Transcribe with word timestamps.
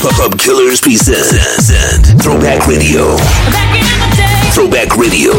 Club 0.00 0.38
Killers 0.38 0.80
present 0.80 2.22
Throwback 2.22 2.66
Radio. 2.66 3.16
Throwback 4.54 4.96
Radio, 4.96 5.32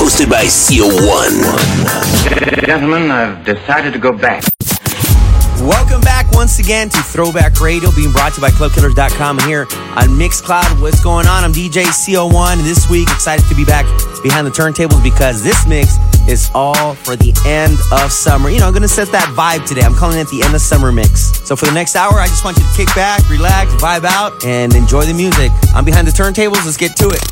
hosted 0.00 0.30
by 0.30 0.44
CO1. 0.46 1.44
Gentlemen, 2.64 3.10
I've 3.10 3.44
decided 3.44 3.92
to 3.92 3.98
go 3.98 4.16
back. 4.16 4.42
Welcome 5.60 6.00
back 6.00 6.32
once 6.32 6.58
again 6.58 6.88
to 6.88 6.98
Throwback 7.02 7.60
Radio, 7.60 7.90
being 7.92 8.10
brought 8.10 8.32
to 8.34 8.40
you 8.40 8.46
by 8.46 8.50
ClubKillers.com. 8.50 9.40
Here 9.40 9.62
on 9.62 10.08
Mixcloud, 10.16 10.80
what's 10.80 11.02
going 11.04 11.26
on? 11.26 11.44
I'm 11.44 11.52
DJ 11.52 11.84
CO1, 11.84 12.54
and 12.54 12.62
this 12.62 12.88
week 12.88 13.08
excited 13.10 13.46
to 13.50 13.54
be 13.54 13.66
back 13.66 13.84
behind 14.22 14.46
the 14.46 14.50
turntables 14.50 15.02
because 15.02 15.42
this 15.42 15.66
mix 15.66 15.98
is 16.28 16.50
all 16.54 16.94
for 16.94 17.16
the 17.16 17.32
end 17.46 17.78
of 17.92 18.12
summer. 18.12 18.50
You 18.50 18.60
know, 18.60 18.66
I'm 18.66 18.74
gonna 18.74 18.88
set 18.88 19.08
that 19.12 19.28
vibe 19.36 19.66
today. 19.66 19.82
I'm 19.82 19.94
calling 19.94 20.18
it 20.18 20.28
the 20.28 20.42
end 20.42 20.54
of 20.54 20.60
summer 20.60 20.92
mix. 20.92 21.38
So 21.46 21.56
for 21.56 21.66
the 21.66 21.72
next 21.72 21.96
hour, 21.96 22.14
I 22.14 22.26
just 22.26 22.44
want 22.44 22.56
you 22.58 22.64
to 22.64 22.76
kick 22.76 22.88
back, 22.94 23.28
relax, 23.30 23.72
vibe 23.74 24.04
out, 24.04 24.44
and 24.44 24.74
enjoy 24.74 25.04
the 25.04 25.14
music. 25.14 25.50
I'm 25.74 25.84
behind 25.84 26.06
the 26.06 26.12
turntables. 26.12 26.64
Let's 26.64 26.76
get 26.76 26.96
to 26.96 27.08
it. 27.10 27.22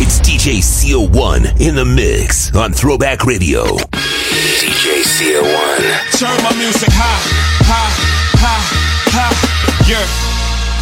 It's 0.00 0.18
DJ 0.20 0.58
CO1 0.58 1.60
in 1.60 1.74
the 1.74 1.84
mix 1.84 2.54
on 2.56 2.72
Throwback 2.72 3.24
Radio. 3.24 3.64
DJ 3.64 5.04
CO1. 5.04 6.18
Turn 6.18 6.36
my 6.42 6.54
music 6.58 6.88
high, 6.90 7.22
high, 7.62 7.92
high, 8.40 8.64
high. 9.12 9.34
Yeah. 9.86 10.02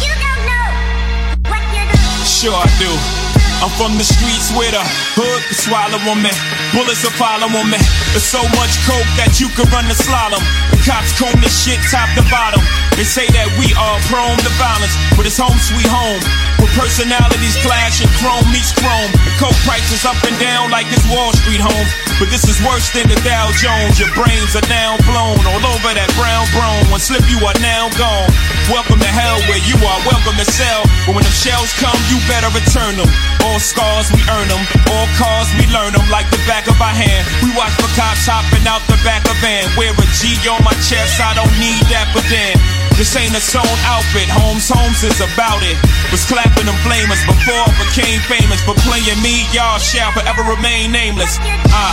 You 0.01 0.13
don't 0.17 0.41
know 0.47 1.51
what 1.51 1.61
you're 1.73 1.85
doing. 1.85 2.25
Sure 2.25 2.55
I 2.55 2.65
do. 2.79 3.20
I'm 3.61 3.69
from 3.77 3.93
the 3.97 4.03
streets 4.03 4.49
where 4.57 4.73
the 4.73 4.81
hood 5.13 5.41
can 5.45 5.53
swallow 5.53 6.01
on 6.09 6.17
me. 6.17 6.33
Bullets 6.73 7.05
follow 7.13 7.45
on 7.45 7.69
me. 7.69 7.77
There's 8.09 8.25
so 8.25 8.41
much 8.57 8.73
coke 8.89 9.05
that 9.21 9.37
you 9.37 9.53
could 9.53 9.69
run 9.69 9.85
the 9.85 9.93
slalom. 9.93 10.41
The 10.73 10.81
cops 10.81 11.13
comb 11.13 11.37
this 11.45 11.53
shit 11.61 11.77
top 11.93 12.09
to 12.17 12.25
bottom. 12.33 12.90
They 13.01 13.25
say 13.25 13.25
that 13.33 13.49
we 13.57 13.65
are 13.73 13.97
prone 14.13 14.37
to 14.45 14.51
violence, 14.61 14.93
but 15.17 15.25
it's 15.25 15.41
home 15.41 15.57
sweet 15.57 15.89
home. 15.89 16.21
Where 16.61 16.69
personalities 16.77 17.57
clash 17.65 17.97
and 17.97 18.05
chrome 18.21 18.45
meets 18.53 18.69
chrome. 18.77 19.09
Coke 19.41 19.57
prices 19.65 20.05
up 20.05 20.21
and 20.21 20.37
down 20.37 20.69
like 20.69 20.85
it's 20.93 21.01
Wall 21.09 21.33
Street 21.33 21.57
home. 21.57 21.87
But 22.21 22.29
this 22.29 22.45
is 22.45 22.61
worse 22.61 22.93
than 22.93 23.09
the 23.09 23.17
Dow 23.25 23.49
Jones. 23.57 23.97
Your 23.97 24.13
brains 24.13 24.53
are 24.53 24.69
now 24.69 25.01
blown 25.09 25.41
all 25.49 25.65
over 25.73 25.89
that 25.97 26.13
brown 26.13 26.45
brown. 26.53 26.77
One 26.93 27.01
slip, 27.01 27.25
you 27.25 27.41
are 27.41 27.57
now 27.57 27.89
gone. 27.97 28.29
Welcome 28.69 29.01
to 29.01 29.09
hell 29.09 29.41
where 29.49 29.65
you 29.65 29.81
are. 29.81 29.99
Welcome 30.05 30.37
to 30.37 30.45
cell. 30.45 30.85
But 31.09 31.17
when 31.17 31.25
them 31.25 31.33
shells 31.33 31.73
come, 31.81 31.97
you 32.05 32.21
better 32.29 32.53
return 32.53 33.01
them. 33.01 33.09
All 33.49 33.57
scars, 33.57 34.13
we 34.13 34.21
earn 34.29 34.45
them. 34.45 34.61
All 34.93 35.09
cars, 35.17 35.49
we 35.57 35.65
learn 35.73 35.97
them 35.97 36.05
like 36.13 36.29
the 36.29 36.37
back 36.45 36.69
of 36.69 36.77
our 36.77 36.93
hand. 36.93 37.25
We 37.41 37.49
watch 37.57 37.73
for 37.81 37.89
cops 37.97 38.29
hopping 38.29 38.69
out 38.69 38.85
the 38.85 39.01
back 39.01 39.25
of 39.25 39.33
van. 39.41 39.65
Wear 39.73 39.89
a 39.89 40.05
G 40.21 40.37
on 40.45 40.61
my 40.61 40.77
chest, 40.85 41.17
I 41.17 41.33
don't 41.33 41.57
need 41.57 41.81
that, 41.89 42.05
but 42.13 42.21
then. 42.29 42.53
This 42.97 43.15
ain't 43.15 43.35
a 43.35 43.41
sewn 43.41 43.65
outfit, 43.87 44.29
Holmes 44.29 44.69
Holmes 44.69 45.03
is 45.03 45.19
about 45.21 45.63
it. 45.63 45.77
Was 46.11 46.25
clapping 46.25 46.65
them 46.65 46.77
flamers 46.85 47.21
before 47.25 47.63
I 47.65 47.71
became 47.79 48.19
famous. 48.27 48.61
For 48.63 48.75
playing 48.87 49.19
me, 49.21 49.47
y'all 49.51 49.79
shall 49.79 50.11
forever 50.11 50.43
remain 50.43 50.91
nameless. 50.91 51.37
I 51.41 51.89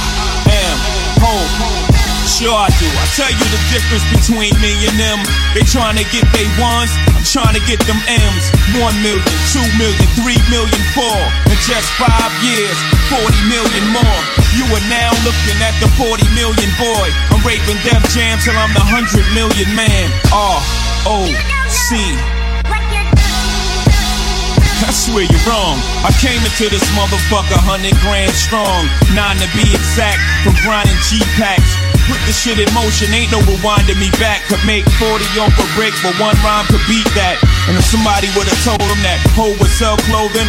am 0.48 0.76
home. 1.20 1.88
Sure 2.28 2.52
I 2.52 2.68
do. 2.76 2.84
I 2.84 3.06
tell 3.16 3.32
you 3.32 3.46
the 3.48 3.62
difference 3.72 4.04
between 4.12 4.52
me 4.60 4.70
and 4.84 4.94
them. 5.00 5.18
They 5.56 5.64
trying 5.64 5.96
to 5.96 6.04
get 6.12 6.28
they 6.36 6.44
ones, 6.60 6.92
I'm 7.16 7.24
trying 7.24 7.56
to 7.56 7.64
get 7.64 7.80
them 7.88 7.96
M's. 8.04 8.44
One 8.76 8.94
million, 9.00 9.24
two 9.48 9.64
million, 9.80 10.06
three 10.20 10.38
million, 10.52 10.82
four. 10.92 11.18
In 11.48 11.58
just 11.64 11.88
five 11.96 12.30
years, 12.44 12.76
40 13.08 13.32
million 13.48 13.84
more. 13.96 14.20
You 14.54 14.68
are 14.70 14.86
now 14.92 15.10
looking 15.24 15.58
at 15.64 15.72
the 15.80 15.88
40 15.96 16.20
million 16.36 16.70
boy. 16.76 17.06
I'm 17.32 17.40
raping 17.48 17.80
Def 17.80 18.04
Jam 18.12 18.36
till 18.44 18.54
I'm 18.54 18.76
the 18.76 18.84
100 18.86 19.24
million 19.32 19.72
man. 19.74 20.12
R 20.30 20.87
O 21.06 21.26
C. 21.68 21.96
What. 22.66 22.88
I 24.78 24.94
swear 24.94 25.26
you're 25.26 25.42
wrong. 25.42 25.76
I 26.06 26.14
came 26.22 26.38
into 26.38 26.70
this 26.70 26.86
motherfucker 26.94 27.58
100 27.66 27.98
grand 27.98 28.30
strong. 28.30 28.86
Nine 29.10 29.34
to 29.42 29.48
be 29.50 29.66
exact, 29.74 30.22
from 30.46 30.54
grinding 30.62 30.94
G 31.10 31.18
packs. 31.34 31.74
Put 32.06 32.22
the 32.24 32.32
shit 32.32 32.56
in 32.56 32.70
motion, 32.72 33.10
ain't 33.10 33.34
no 33.34 33.42
rewinding 33.42 33.98
me 33.98 34.08
back. 34.22 34.46
Could 34.46 34.62
make 34.62 34.86
40 34.96 35.18
off 35.42 35.52
a 35.58 35.66
break, 35.74 35.92
but 36.00 36.14
one 36.22 36.38
rhyme 36.46 36.64
could 36.70 36.80
beat 36.86 37.04
that. 37.18 37.36
And 37.66 37.74
if 37.74 37.84
somebody 37.90 38.30
would've 38.38 38.54
told 38.62 38.80
him 38.80 39.02
that 39.02 39.18
Hov 39.34 39.58
would 39.58 39.74
sell 39.74 39.98
clothing, 40.08 40.46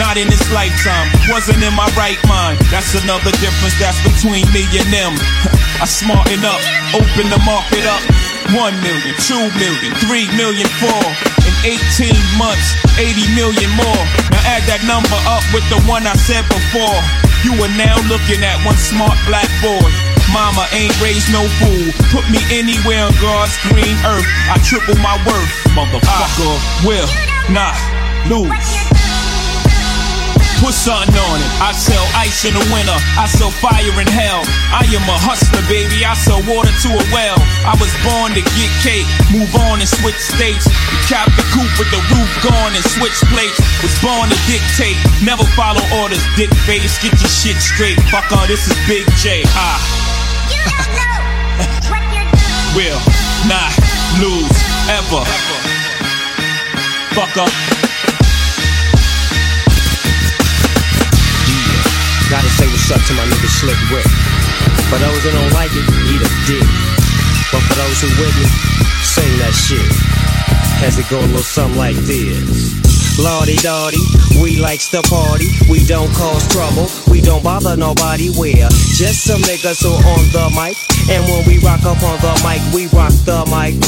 not 0.00 0.16
in 0.16 0.30
this 0.30 0.46
lifetime, 0.54 1.10
wasn't 1.26 1.60
in 1.60 1.74
my 1.74 1.90
right 1.98 2.20
mind. 2.30 2.62
That's 2.70 2.94
another 2.94 3.34
difference 3.42 3.76
that's 3.76 3.98
between 4.06 4.46
me 4.54 4.64
and 4.80 4.88
them. 4.88 5.12
I 5.82 5.86
smarten 5.90 6.40
up, 6.46 6.62
open 6.94 7.26
the 7.26 7.42
market 7.42 7.84
up. 7.84 8.33
One 8.52 8.76
million, 8.84 9.14
two 9.24 9.48
million, 9.56 9.90
three 10.04 10.28
million, 10.36 10.68
four. 10.76 11.04
In 11.48 11.54
18 11.64 12.12
months, 12.36 12.76
80 13.00 13.24
million 13.32 13.70
more. 13.72 14.02
Now 14.28 14.44
add 14.44 14.68
that 14.68 14.84
number 14.84 15.16
up 15.24 15.44
with 15.56 15.64
the 15.72 15.80
one 15.88 16.04
I 16.04 16.12
said 16.18 16.44
before. 16.52 17.00
You 17.40 17.56
are 17.64 17.72
now 17.72 17.96
looking 18.08 18.44
at 18.44 18.60
one 18.64 18.76
smart 18.76 19.16
black 19.24 19.48
boy. 19.64 19.88
Mama 20.32 20.66
ain't 20.76 20.92
raised 21.00 21.32
no 21.32 21.46
fool. 21.60 21.88
Put 22.12 22.28
me 22.28 22.40
anywhere 22.50 23.06
on 23.08 23.14
God's 23.22 23.56
green 23.70 23.96
earth. 24.04 24.28
I 24.50 24.60
triple 24.60 24.96
my 25.00 25.16
worth. 25.24 25.52
Motherfucker 25.72 26.04
ah. 26.04 26.82
will 26.84 27.08
not 27.48 27.76
lose. 28.28 29.13
Put 30.64 30.72
something 30.72 31.12
on 31.12 31.36
it. 31.44 31.50
I 31.60 31.76
sell 31.76 32.00
ice 32.16 32.48
in 32.48 32.56
the 32.56 32.64
winter. 32.72 32.96
I 33.20 33.28
sell 33.28 33.52
fire 33.52 33.84
in 34.00 34.08
hell. 34.08 34.40
I 34.72 34.88
am 34.96 35.04
a 35.12 35.18
hustler, 35.20 35.60
baby. 35.68 36.08
I 36.08 36.16
sell 36.16 36.40
water 36.48 36.72
to 36.72 36.88
a 36.88 37.04
well. 37.12 37.36
I 37.68 37.76
was 37.76 37.92
born 38.00 38.32
to 38.32 38.40
get 38.40 38.72
cake, 38.80 39.04
move 39.28 39.52
on 39.68 39.84
and 39.84 39.90
switch 40.00 40.16
states. 40.16 40.64
Cap 41.04 41.28
the 41.36 41.44
coupe 41.52 41.68
with 41.76 41.92
the 41.92 42.00
roof 42.16 42.32
gone 42.40 42.72
and 42.72 42.84
switch 42.96 43.12
plates. 43.28 43.60
Was 43.84 43.92
born 44.00 44.32
to 44.32 44.38
dictate, 44.48 44.96
never 45.20 45.44
follow 45.52 45.84
orders. 46.00 46.24
Dick 46.32 46.48
face, 46.64 46.96
get 46.96 47.12
your 47.12 47.28
shit 47.28 47.60
straight. 47.60 48.00
Fuck 48.08 48.32
on, 48.32 48.48
this 48.48 48.64
is 48.64 48.72
Big 48.88 49.04
J. 49.20 49.44
Ah, 49.52 49.76
You 50.48 50.64
don't 50.64 50.96
know 50.96 51.92
what 51.92 52.04
you're 52.08 52.24
doing. 52.32 52.72
will 52.72 53.00
not 53.52 53.68
lose 54.16 54.56
ever. 54.88 55.28
Fuck 57.12 57.36
up. 57.36 57.73
Gotta 62.34 62.48
say 62.48 62.66
what's 62.66 62.90
up 62.90 63.00
to 63.06 63.14
my 63.14 63.22
nigga 63.30 63.46
Slick 63.46 63.78
Rick. 63.94 64.06
For 64.90 64.98
those 64.98 65.22
who 65.22 65.30
don't 65.30 65.52
like 65.52 65.70
it, 65.70 65.86
eat 66.10 66.18
a 66.18 66.30
dick. 66.50 66.66
But 67.52 67.62
for 67.62 67.74
those 67.78 68.00
who 68.02 68.08
with 68.20 68.34
me, 68.34 68.46
sing 69.06 69.38
that 69.38 69.54
shit. 69.54 69.86
As 70.82 70.98
it 70.98 71.08
go 71.08 71.20
a 71.20 71.30
little 71.30 71.38
something 71.38 71.78
like 71.78 71.94
this. 71.94 72.93
Lordy 73.18 73.54
Dotty, 73.62 74.02
we 74.42 74.58
likes 74.58 74.90
to 74.90 75.00
party. 75.02 75.46
We 75.70 75.84
don't 75.86 76.10
cause 76.14 76.42
trouble. 76.50 76.90
We 77.10 77.20
don't 77.20 77.44
bother 77.44 77.76
nobody. 77.76 78.30
We're 78.36 78.68
just 78.98 79.22
some 79.22 79.40
niggas 79.42 79.82
who 79.82 79.94
on 79.94 80.24
the 80.34 80.50
mic. 80.50 80.74
And 81.06 81.22
when 81.30 81.46
we 81.46 81.62
rock 81.62 81.84
up 81.86 82.02
on 82.02 82.18
the 82.18 82.34
mic, 82.42 82.58
we 82.74 82.86
rock 82.90 83.14
the 83.22 83.46
mic. 83.54 83.78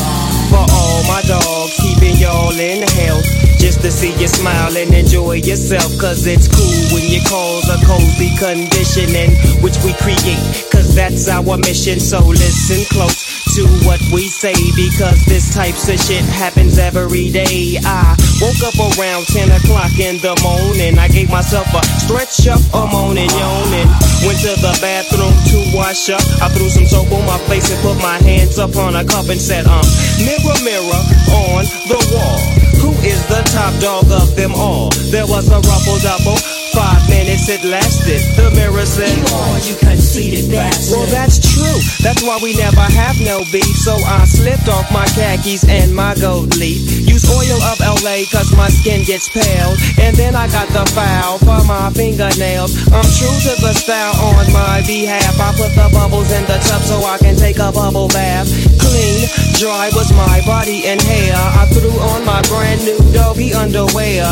For 0.51 0.63
all 0.63 1.03
my 1.11 1.23
dogs, 1.27 1.75
keeping 1.83 2.17
y'all 2.17 2.55
in 2.55 2.87
health. 3.03 3.27
Just 3.59 3.81
to 3.83 3.91
see 3.91 4.15
you 4.15 4.29
smile 4.29 4.77
and 4.77 4.95
enjoy 4.95 5.43
yourself. 5.43 5.91
Cause 5.99 6.27
it's 6.27 6.47
cool 6.47 6.95
when 6.95 7.11
you 7.11 7.21
cause 7.27 7.67
a 7.67 7.79
cozy 7.85 8.31
condition 8.39 9.11
in 9.11 9.35
which 9.59 9.77
we 9.83 9.93
create. 9.99 10.39
Cause 10.71 10.95
that's 10.95 11.29
our 11.29 11.57
mission. 11.59 11.99
So 11.99 12.21
listen 12.21 12.85
close 12.95 13.46
to 13.57 13.65
what 13.89 14.01
we 14.13 14.29
say. 14.29 14.53
Because 14.77 15.25
this 15.25 15.49
types 15.49 15.89
of 15.89 15.97
shit 15.97 16.25
happens 16.29 16.77
every 16.77 17.33
day. 17.33 17.81
I 17.81 18.13
woke 18.37 18.61
up 18.61 18.77
around 18.77 19.25
10 19.33 19.49
o'clock 19.49 19.97
in 19.97 20.21
the 20.21 20.37
morning. 20.45 21.01
I 21.01 21.09
gave 21.09 21.31
myself 21.31 21.65
a 21.73 21.81
stretch 22.05 22.45
up, 22.53 22.61
a 22.77 22.85
moan 22.85 23.17
and 23.17 23.33
yawning. 23.33 23.89
Went 24.29 24.45
to 24.45 24.53
the 24.61 24.77
bathroom 24.85 25.33
to 25.33 25.59
wash 25.73 26.13
up. 26.13 26.21
I 26.45 26.53
threw 26.53 26.69
some 26.69 26.85
soap 26.85 27.09
on 27.13 27.25
my 27.25 27.41
face 27.49 27.73
and 27.73 27.81
put 27.81 27.97
my 28.05 28.21
hands 28.21 28.59
up 28.59 28.77
on 28.77 28.95
a 28.95 29.05
cup 29.05 29.33
and 29.33 29.41
said, 29.41 29.65
um, 29.65 29.85
mirror, 30.21 30.57
mirror 30.61 31.01
on 31.33 31.65
the 31.89 32.01
wall. 32.13 32.39
Who 32.85 32.93
is 33.09 33.25
the 33.33 33.41
top 33.57 33.73
dog 33.81 34.05
of 34.13 34.37
them 34.37 34.53
all? 34.53 34.93
There 35.09 35.27
was 35.27 35.49
a 35.49 35.57
ruffle 35.65 35.97
double. 36.05 36.37
Five 36.77 37.09
minutes 37.09 37.49
it 37.49 37.65
lasted. 37.65 38.21
The 38.37 38.53
mirror 38.53 38.85
said, 38.85 39.17
you 39.65 39.81
conceited 39.81 40.53
bastard. 40.53 40.93
Well, 40.93 41.09
that's 41.09 41.41
true. 41.41 41.81
That's 42.05 42.21
why 42.21 42.37
we 42.45 42.53
never 42.53 42.85
have 42.85 43.17
no 43.25 43.41
beef. 43.49 43.65
So 43.81 43.97
I 43.97 44.29
slipped 44.29 44.69
off 44.69 44.85
my 44.93 45.09
khakis 45.17 45.65
and 45.65 45.97
my 45.97 46.13
gold 46.21 46.53
leaf. 46.61 46.85
Use 47.09 47.25
oil 47.33 47.57
of 47.73 47.81
Olay 47.81 48.29
cause 48.29 48.53
my 48.53 48.69
skin 48.69 49.09
gets 49.09 49.25
pale. 49.33 49.73
And 50.05 50.13
then 50.21 50.37
I 50.37 50.53
got 50.53 50.69
the 50.69 50.85
foul 50.93 51.41
for 51.41 51.65
my 51.65 51.89
fingernails. 51.97 52.77
I'm 52.93 53.09
true 53.17 53.37
to 53.49 53.53
the 53.65 53.73
style 53.73 54.13
on 54.37 54.45
my 54.53 54.85
behalf. 54.85 55.33
I 55.41 55.57
put 55.57 55.73
the 55.73 55.89
bubbles 55.97 56.29
in 56.29 56.45
the 56.45 56.61
tub 56.61 56.85
so 56.85 57.01
I 57.09 57.17
can 57.17 57.37
take 57.41 57.57
a 57.57 57.73
bubble 57.73 58.09
bath. 58.13 58.53
Clean, 58.77 59.25
dry 59.57 59.89
was 59.97 60.13
my 60.13 60.45
body 60.45 60.85
and 60.85 61.01
hair. 61.01 61.33
I 61.33 61.65
threw 61.73 61.97
on 62.13 62.21
my 62.29 62.45
brand 62.53 62.85
new 62.85 63.01
doggy 63.17 63.55
underwear. 63.57 64.29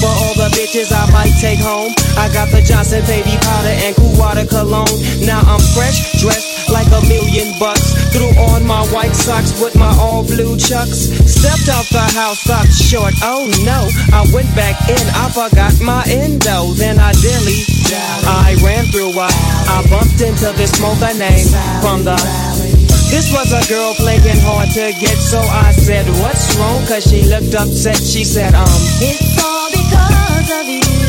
For 0.00 0.12
all 0.12 0.34
the 0.36 0.52
bitches 0.52 0.92
I 0.92 1.08
might 1.10 1.32
take 1.40 1.58
home. 1.58 1.92
I 2.20 2.28
got 2.32 2.52
the 2.52 2.60
Johnson 2.60 3.04
baby 3.06 3.36
powder 3.40 3.72
and 3.72 3.96
cool 3.96 4.12
water 4.18 4.44
cologne. 4.44 4.92
Now 5.24 5.40
I'm 5.40 5.60
fresh, 5.72 6.20
dressed, 6.20 6.68
like 6.68 6.86
a 6.92 7.00
million 7.08 7.56
bucks. 7.58 7.96
Threw 8.12 8.28
on 8.52 8.66
my 8.66 8.84
white 8.92 9.16
socks 9.16 9.56
with 9.60 9.74
my 9.76 9.92
all 9.96 10.22
blue 10.22 10.56
chucks. 10.56 11.08
Stepped 11.24 11.68
out 11.72 11.88
the 11.88 12.04
house, 12.12 12.40
stopped 12.40 12.72
short. 12.72 13.14
Oh 13.22 13.48
no, 13.64 13.88
I 14.12 14.24
went 14.32 14.52
back 14.54 14.76
in, 14.88 15.04
I 15.16 15.32
forgot 15.32 15.72
my 15.80 16.04
endo. 16.08 16.76
Then 16.76 16.98
I 16.98 17.12
dilly, 17.12 17.64
I 18.28 18.56
ran 18.64 18.84
through 18.92 19.16
a, 19.16 19.28
I 19.28 19.86
bumped 19.88 20.20
into 20.20 20.52
this 20.56 20.72
smoker 20.72 21.12
name 21.16 21.48
from 21.80 22.04
the. 22.04 22.16
This 23.10 23.32
was 23.32 23.52
a 23.52 23.62
girl 23.68 23.94
playing 23.94 24.40
hard 24.42 24.68
to 24.70 24.92
get, 24.98 25.16
so 25.18 25.40
I 25.40 25.72
said, 25.72 26.06
What's 26.20 26.56
wrong? 26.56 26.84
Cause 26.86 27.04
she 27.08 27.22
looked 27.22 27.54
upset. 27.54 27.96
She 27.96 28.24
said, 28.24 28.54
Um, 28.54 28.66
It's 29.00 29.42
all 29.42 29.70
because 29.70 30.50
of 30.60 30.68
you. 30.68 31.05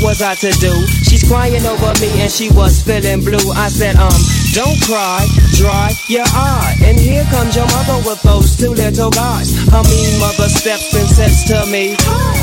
What 0.00 0.16
was 0.16 0.22
I 0.22 0.34
to 0.36 0.50
do? 0.58 0.72
She's 1.04 1.22
crying 1.28 1.64
over 1.64 1.92
me 2.00 2.20
and 2.20 2.30
she 2.30 2.50
was 2.50 2.82
feeling 2.82 3.20
blue. 3.20 3.52
I 3.52 3.68
said, 3.68 3.96
um, 3.96 4.12
don't 4.52 4.76
cry, 4.82 5.26
dry 5.54 5.92
your 6.08 6.24
eye. 6.26 6.76
And 6.82 6.98
here 6.98 7.24
comes 7.30 7.56
your 7.56 7.66
mother 7.66 7.98
with 8.08 8.20
those 8.22 8.56
two 8.56 8.70
little 8.70 9.10
guys. 9.10 9.54
Her 9.68 9.82
mean 9.84 10.20
mother 10.20 10.48
steps 10.48 10.94
and 10.94 11.08
says 11.08 11.44
to 11.48 11.66
me, 11.70 11.96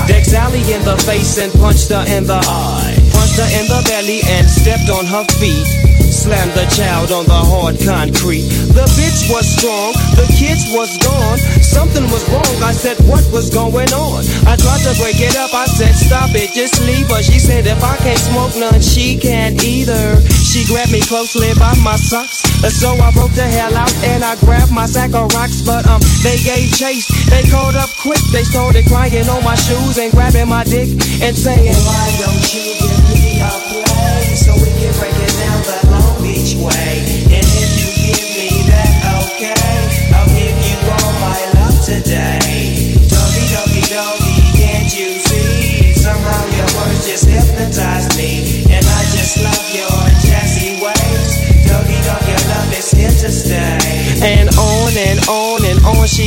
Deck 0.08 0.26
Sally 0.26 0.62
in 0.72 0.84
the 0.84 0.98
face 1.06 1.38
and 1.38 1.52
punched 1.54 1.90
her 1.90 2.06
in 2.08 2.26
the 2.26 2.40
eye. 2.48 2.96
Punched 3.12 3.38
her 3.38 3.50
in 3.60 3.66
the 3.68 3.82
belly 3.88 4.22
and 4.26 4.50
stepped 4.50 4.90
on 4.90 5.06
her 5.06 5.26
feet. 5.40 5.83
Slammed 6.24 6.56
the 6.56 6.64
child 6.72 7.12
on 7.12 7.28
the 7.28 7.36
hard 7.36 7.76
concrete. 7.84 8.48
The 8.72 8.88
bitch 8.96 9.28
was 9.28 9.44
strong, 9.44 9.92
the 10.16 10.24
kids 10.32 10.72
was 10.72 10.96
gone. 11.04 11.36
Something 11.60 12.08
was 12.08 12.24
wrong. 12.32 12.56
I 12.64 12.72
said, 12.72 12.96
what 13.12 13.28
was 13.36 13.52
going 13.52 13.92
on? 13.92 14.24
I 14.48 14.56
tried 14.56 14.88
to 14.88 14.96
break 15.04 15.20
it 15.20 15.36
up. 15.36 15.52
I 15.52 15.68
said, 15.68 15.92
stop 15.92 16.32
it, 16.32 16.56
just 16.56 16.80
leave 16.88 17.12
her. 17.12 17.20
She 17.20 17.44
said, 17.44 17.68
if 17.68 17.84
I 17.84 18.00
can't 18.00 18.16
smoke 18.16 18.56
none, 18.56 18.80
she 18.80 19.20
can't 19.20 19.60
either. 19.68 20.24
She 20.48 20.64
grabbed 20.64 20.96
me 20.96 21.04
closely 21.04 21.52
by 21.60 21.76
my 21.84 22.00
socks. 22.00 22.40
So 22.72 22.96
I 22.96 23.12
broke 23.12 23.36
the 23.36 23.44
hell 23.44 23.76
out 23.76 23.92
and 24.08 24.24
I 24.24 24.40
grabbed 24.40 24.72
my 24.72 24.88
sack 24.88 25.12
of 25.12 25.28
rocks. 25.36 25.60
But 25.60 25.84
um, 25.92 26.00
they 26.24 26.40
gave 26.40 26.72
chase. 26.72 27.04
They 27.28 27.44
called 27.52 27.76
up 27.76 27.92
quick. 28.00 28.24
They 28.32 28.48
started 28.48 28.88
crying 28.88 29.28
on 29.28 29.44
my 29.44 29.60
shoes 29.60 30.00
and 30.00 30.08
grabbing 30.16 30.48
my 30.48 30.64
dick 30.64 30.88
and 31.20 31.36
saying, 31.36 31.76
Why 31.84 32.06
don't 32.16 32.48
you 32.56 32.64
give 32.80 33.04
me 33.12 33.44
a 33.44 33.52
play 33.76 34.24
so 34.40 34.56
we 34.56 34.72
can 34.80 34.96
break 35.04 35.20
it 35.20 35.33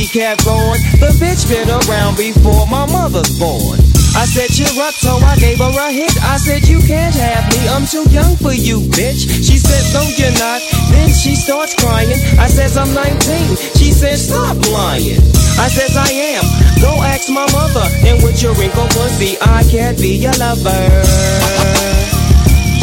she 0.07 0.19
kept 0.19 0.45
going. 0.45 0.79
The 0.99 1.11
bitch 1.19 1.47
been 1.49 1.69
around 1.69 2.17
before 2.17 2.67
my 2.67 2.85
mother's 2.91 3.31
born. 3.39 3.79
I 4.15 4.25
said, 4.25 4.49
cheer 4.49 4.71
up, 4.81 4.93
so 4.93 5.17
I 5.21 5.37
gave 5.37 5.59
her 5.59 5.69
a 5.69 5.91
hit. 5.91 6.11
I 6.23 6.37
said, 6.37 6.67
you 6.67 6.79
can't 6.81 7.13
have 7.15 7.45
me, 7.53 7.67
I'm 7.69 7.85
too 7.85 8.05
young 8.09 8.35
for 8.37 8.53
you, 8.53 8.81
bitch. 8.95 9.27
She 9.27 9.57
said, 9.57 9.83
no, 9.93 10.03
you're 10.17 10.33
not. 10.39 10.61
Then 10.91 11.09
she 11.09 11.35
starts 11.35 11.75
crying. 11.75 12.09
I 12.39 12.47
says, 12.47 12.77
I'm 12.77 12.93
19. 12.93 13.55
She 13.77 13.91
says, 13.91 14.27
stop 14.27 14.57
lying. 14.71 15.21
I 15.59 15.67
says, 15.69 15.95
I 15.97 16.09
am. 16.35 16.45
Go 16.81 16.91
ask 17.03 17.29
my 17.29 17.45
mother. 17.51 17.85
And 18.05 18.23
with 18.23 18.41
your 18.41 18.53
wrinkled 18.55 18.89
pussy, 18.91 19.37
I 19.41 19.63
can't 19.69 19.97
be 19.97 20.17
your 20.17 20.35
lover. 20.39 20.73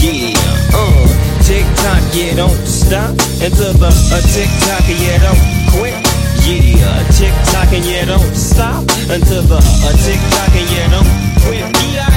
Yeah, 0.03 0.37
uh, 0.77 1.07
tick 1.43 1.65
tock, 1.81 2.03
yeah, 2.13 2.37
don't 2.37 2.61
stop 2.67 3.11
until 3.41 3.73
the 3.81 3.89
uh, 3.89 4.21
tick 4.35 4.51
tock, 4.67 4.85
yeah, 4.89 5.19
don't 5.25 5.41
quit. 5.73 6.04
Yeah, 6.47 7.09
tick 7.17 7.33
tock 7.53 7.73
and 7.73 7.85
yeah, 7.87 8.05
don't 8.05 8.35
stop 8.37 8.83
until 9.09 9.43
the 9.43 9.57
uh, 9.57 9.93
tick 10.05 10.21
tock 10.37 10.53
and 10.53 10.71
yeah, 10.71 10.91
don't 10.91 11.09
quit. 11.41 11.65
I'm 11.65 12.14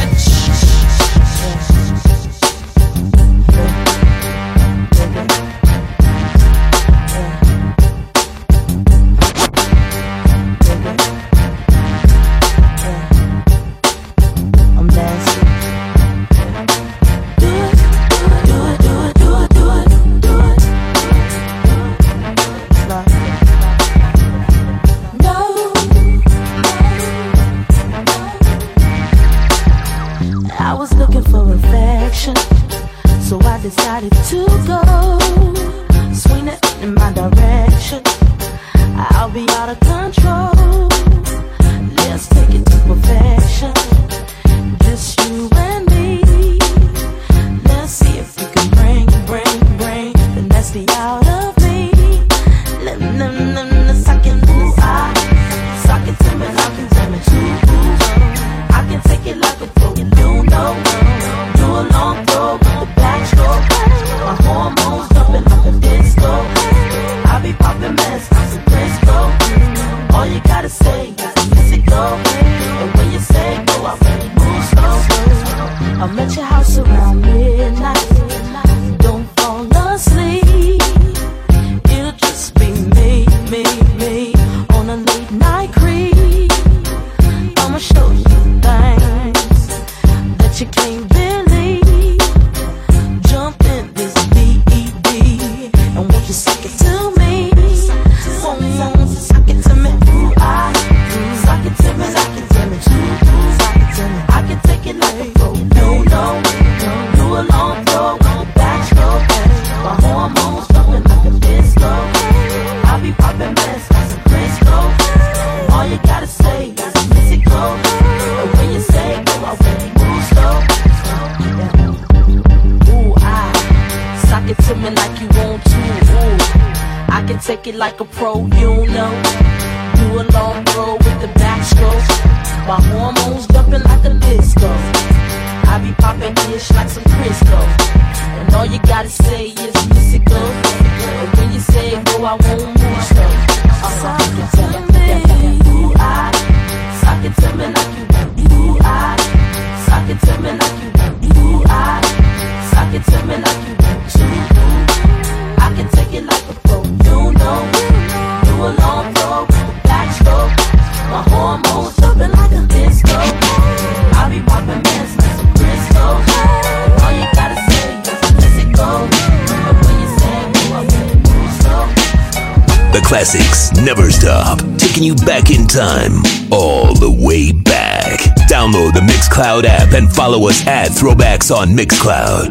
follow 180.27 180.49
us 180.49 180.67
at 180.67 180.89
Throwbacks 180.89 181.55
on 181.55 181.69
Mixcloud. 181.69 182.49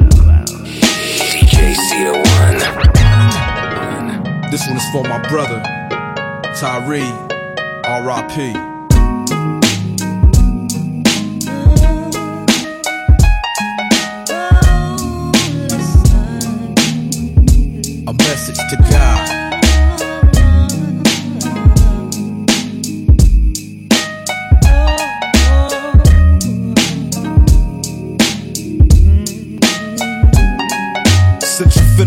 DJ 1.29 1.75
CO1. 1.91 2.57
This 4.51 4.67
one 4.67 4.79
is 4.79 4.91
for 4.93 5.03
my 5.03 5.21
brother, 5.29 5.61
Tyree, 6.55 7.13
R.I.P. 7.85 8.76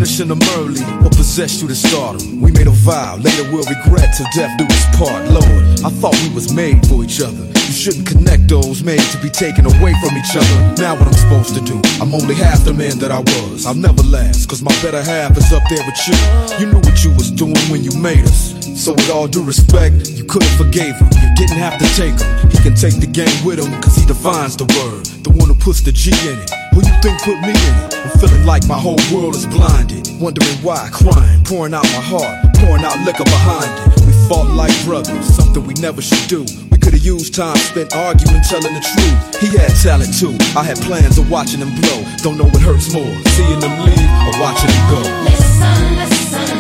You 0.10 0.26
finishing 0.26 0.50
early, 0.58 0.82
what 1.04 1.16
possessed 1.16 1.62
you 1.62 1.68
to 1.68 1.76
stardom? 1.76 2.42
We 2.42 2.52
made 2.52 2.66
a 2.66 2.74
vow, 2.74 3.18
later 3.18 3.44
we'll 3.54 3.64
regret 3.64 4.10
till 4.18 4.26
death 4.34 4.58
do 4.58 4.66
us 4.66 4.98
part. 4.98 5.30
Lord, 5.30 5.64
I 5.86 5.94
thought 6.02 6.18
we 6.26 6.34
was 6.34 6.52
made 6.52 6.86
for 6.88 7.04
each 7.04 7.22
other. 7.22 7.46
You 7.46 7.74
shouldn't 7.78 8.08
connect 8.08 8.48
those 8.48 8.84
made 8.84 9.06
to 9.14 9.22
be 9.22 9.30
taken 9.30 9.68
away 9.68 9.94
from 10.02 10.18
each 10.18 10.34
other. 10.36 10.82
Now 10.82 10.98
what 10.98 11.06
I'm 11.06 11.14
supposed 11.14 11.54
to 11.56 11.62
do? 11.62 11.80
I'm 12.02 12.14
only 12.16 12.34
half 12.34 12.66
the 12.66 12.74
man 12.74 12.98
that 13.00 13.12
I 13.12 13.20
was. 13.20 13.68
I'll 13.68 13.76
never 13.76 14.02
last, 14.02 14.50
cause 14.50 14.64
my 14.64 14.74
better 14.82 15.04
half 15.04 15.38
is 15.38 15.54
up 15.54 15.64
there 15.70 15.86
with 15.86 16.02
you. 16.08 16.18
You 16.58 16.74
knew 16.74 16.82
what 16.82 17.04
you 17.04 17.12
was 17.12 17.30
doing 17.30 17.62
when 17.70 17.84
you 17.84 17.94
made 18.02 18.26
us. 18.26 18.58
So 18.74 18.94
with 18.94 19.12
all 19.12 19.28
due 19.28 19.44
respect, 19.44 20.10
you 20.10 20.24
could've 20.24 20.50
forgave 20.58 20.98
him. 20.98 21.10
You 21.22 21.30
didn't 21.36 21.62
have 21.62 21.78
to 21.78 21.88
take 21.94 22.18
him. 22.18 22.50
He 22.50 22.58
can 22.66 22.74
take 22.74 23.00
the 23.00 23.08
game 23.08 23.46
with 23.46 23.60
him, 23.60 23.70
cause 23.80 23.96
he 23.96 24.06
defines 24.08 24.58
the 24.58 24.66
word. 24.66 25.06
The 25.24 25.30
one 25.30 25.50
who 25.50 25.56
puts 25.56 25.82
the 25.82 25.92
G 25.92 26.12
in 26.28 26.40
it. 26.40 26.59
Who 26.74 26.80
you 26.86 26.96
think 27.02 27.22
put 27.22 27.40
me 27.42 27.50
in 27.52 27.76
it? 27.84 27.96
I'm 27.96 28.12
feeling 28.20 28.46
like 28.46 28.68
my 28.68 28.78
whole 28.78 29.00
world 29.12 29.36
is 29.36 29.46
blinded. 29.46 30.08
Wondering 30.20 30.58
why, 30.62 30.90
crying, 30.92 31.44
pouring 31.44 31.74
out 31.74 31.84
my 31.96 32.04
heart, 32.04 32.56
pouring 32.56 32.84
out 32.84 33.00
liquor 33.06 33.24
behind 33.24 33.72
it. 33.88 34.06
We 34.06 34.14
fought 34.28 34.52
like 34.54 34.74
brothers, 34.86 35.26
something 35.36 35.66
we 35.66 35.74
never 35.76 36.02
should 36.02 36.28
do. 36.28 36.46
We 36.72 36.78
could've 36.78 37.04
used 37.04 37.34
time 37.34 37.58
spent 37.58 37.96
arguing, 37.96 38.42
telling 38.44 38.74
the 38.74 38.84
truth. 38.84 39.42
He 39.42 39.48
had 39.58 39.72
talent 39.82 40.14
too. 40.18 40.36
I 40.58 40.64
had 40.64 40.78
plans 40.82 41.18
of 41.18 41.30
watching 41.30 41.60
him 41.60 41.74
blow. 41.80 42.04
Don't 42.24 42.38
know 42.38 42.46
what 42.46 42.62
hurts 42.62 42.94
more, 42.94 43.16
seeing 43.36 43.62
him 43.62 43.76
leave 43.88 44.12
or 44.28 44.34
watching 44.40 44.70
him 44.70 44.86
go. 44.92 45.02
Listen, 45.24 45.96
listen, 45.96 46.59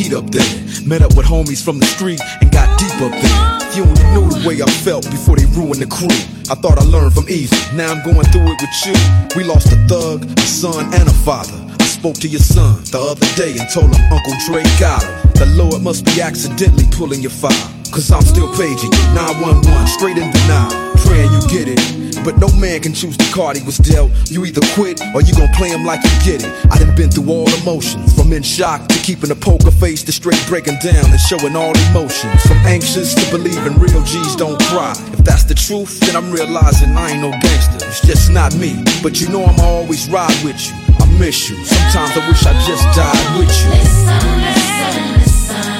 heat 0.00 0.14
up 0.14 0.30
there. 0.30 0.48
Met 0.86 1.02
up 1.02 1.14
with 1.16 1.26
homies 1.26 1.62
from 1.62 1.78
the 1.78 1.86
street 1.86 2.20
and 2.40 2.50
got 2.50 2.66
deep 2.78 2.96
up 3.04 3.12
there. 3.12 3.40
You 3.76 3.84
only 3.84 4.06
knew 4.16 4.26
the 4.32 4.42
way 4.48 4.56
I 4.62 4.70
felt 4.80 5.04
before 5.10 5.36
they 5.36 5.44
ruined 5.52 5.80
the 5.84 5.86
crew. 5.86 6.10
I 6.48 6.56
thought 6.56 6.78
I 6.78 6.84
learned 6.84 7.12
from 7.12 7.28
easy, 7.28 7.56
now 7.76 7.92
I'm 7.92 8.02
going 8.02 8.26
through 8.32 8.48
it 8.48 8.58
with 8.58 8.76
you. 8.86 8.96
We 9.36 9.44
lost 9.44 9.70
a 9.72 9.76
thug, 9.86 10.24
a 10.24 10.46
son, 10.48 10.88
and 10.94 11.06
a 11.06 11.16
father. 11.22 11.54
I 11.78 11.84
spoke 11.84 12.16
to 12.24 12.28
your 12.28 12.40
son 12.40 12.82
the 12.90 12.98
other 12.98 13.28
day 13.36 13.54
and 13.60 13.68
told 13.70 13.94
him 13.94 14.02
Uncle 14.10 14.34
Dre 14.46 14.64
got 14.80 15.04
him. 15.04 15.14
The 15.36 15.46
Lord 15.54 15.82
must 15.82 16.04
be 16.04 16.20
accidentally 16.20 16.88
pulling 16.90 17.20
your 17.20 17.30
file. 17.30 17.70
Cause 17.92 18.10
I'm 18.10 18.22
still 18.22 18.48
paging 18.56 18.90
you, 18.90 19.06
911, 19.14 19.86
straight 19.86 20.16
in 20.16 20.30
denial. 20.30 20.72
Praying 21.04 21.30
you 21.30 21.42
get 21.50 21.66
it. 21.68 22.09
But 22.24 22.38
no 22.38 22.48
man 22.56 22.80
can 22.80 22.92
choose 22.92 23.16
the 23.16 23.28
card 23.32 23.56
he 23.56 23.62
was 23.64 23.78
dealt. 23.78 24.10
You 24.30 24.44
either 24.44 24.60
quit 24.74 25.00
or 25.14 25.22
you 25.22 25.34
gon' 25.34 25.52
play 25.54 25.70
him 25.70 25.84
like 25.84 26.02
you 26.04 26.10
get 26.24 26.44
it. 26.44 26.52
I 26.70 26.78
done 26.78 26.94
been 26.94 27.10
through 27.10 27.30
all 27.30 27.44
the 27.44 27.58
emotions, 27.62 28.14
from 28.14 28.32
in 28.32 28.42
shock 28.42 28.86
to 28.88 28.98
keeping 29.00 29.30
a 29.30 29.34
poker 29.34 29.70
face 29.70 30.02
to 30.04 30.12
straight 30.12 30.42
breaking 30.48 30.78
down 30.82 31.04
and 31.10 31.20
showing 31.20 31.56
all 31.56 31.76
emotions. 31.90 32.42
From 32.46 32.58
anxious 32.68 33.14
to 33.14 33.24
believing 33.30 33.78
real 33.78 34.02
G's 34.04 34.36
don't 34.36 34.60
cry. 34.72 34.92
If 35.12 35.24
that's 35.24 35.44
the 35.44 35.54
truth, 35.54 36.00
then 36.00 36.16
I'm 36.16 36.30
realizing 36.30 36.96
I 36.96 37.10
ain't 37.10 37.22
no 37.22 37.30
gangster. 37.30 37.86
It's 37.86 38.06
just 38.06 38.30
not 38.30 38.54
me. 38.56 38.82
But 39.02 39.20
you 39.20 39.28
know 39.28 39.44
I'ma 39.44 39.62
always 39.62 40.08
ride 40.10 40.36
with 40.44 40.60
you. 40.68 40.74
I 41.00 41.06
miss 41.18 41.48
you. 41.48 41.56
Sometimes 41.64 42.16
I 42.16 42.28
wish 42.28 42.44
I 42.44 42.52
just 42.66 42.84
died 42.96 43.38
with 43.38 43.48
you. 43.48 43.70
Listen, 43.70 44.40
listen, 44.44 45.18
listen, 45.18 45.79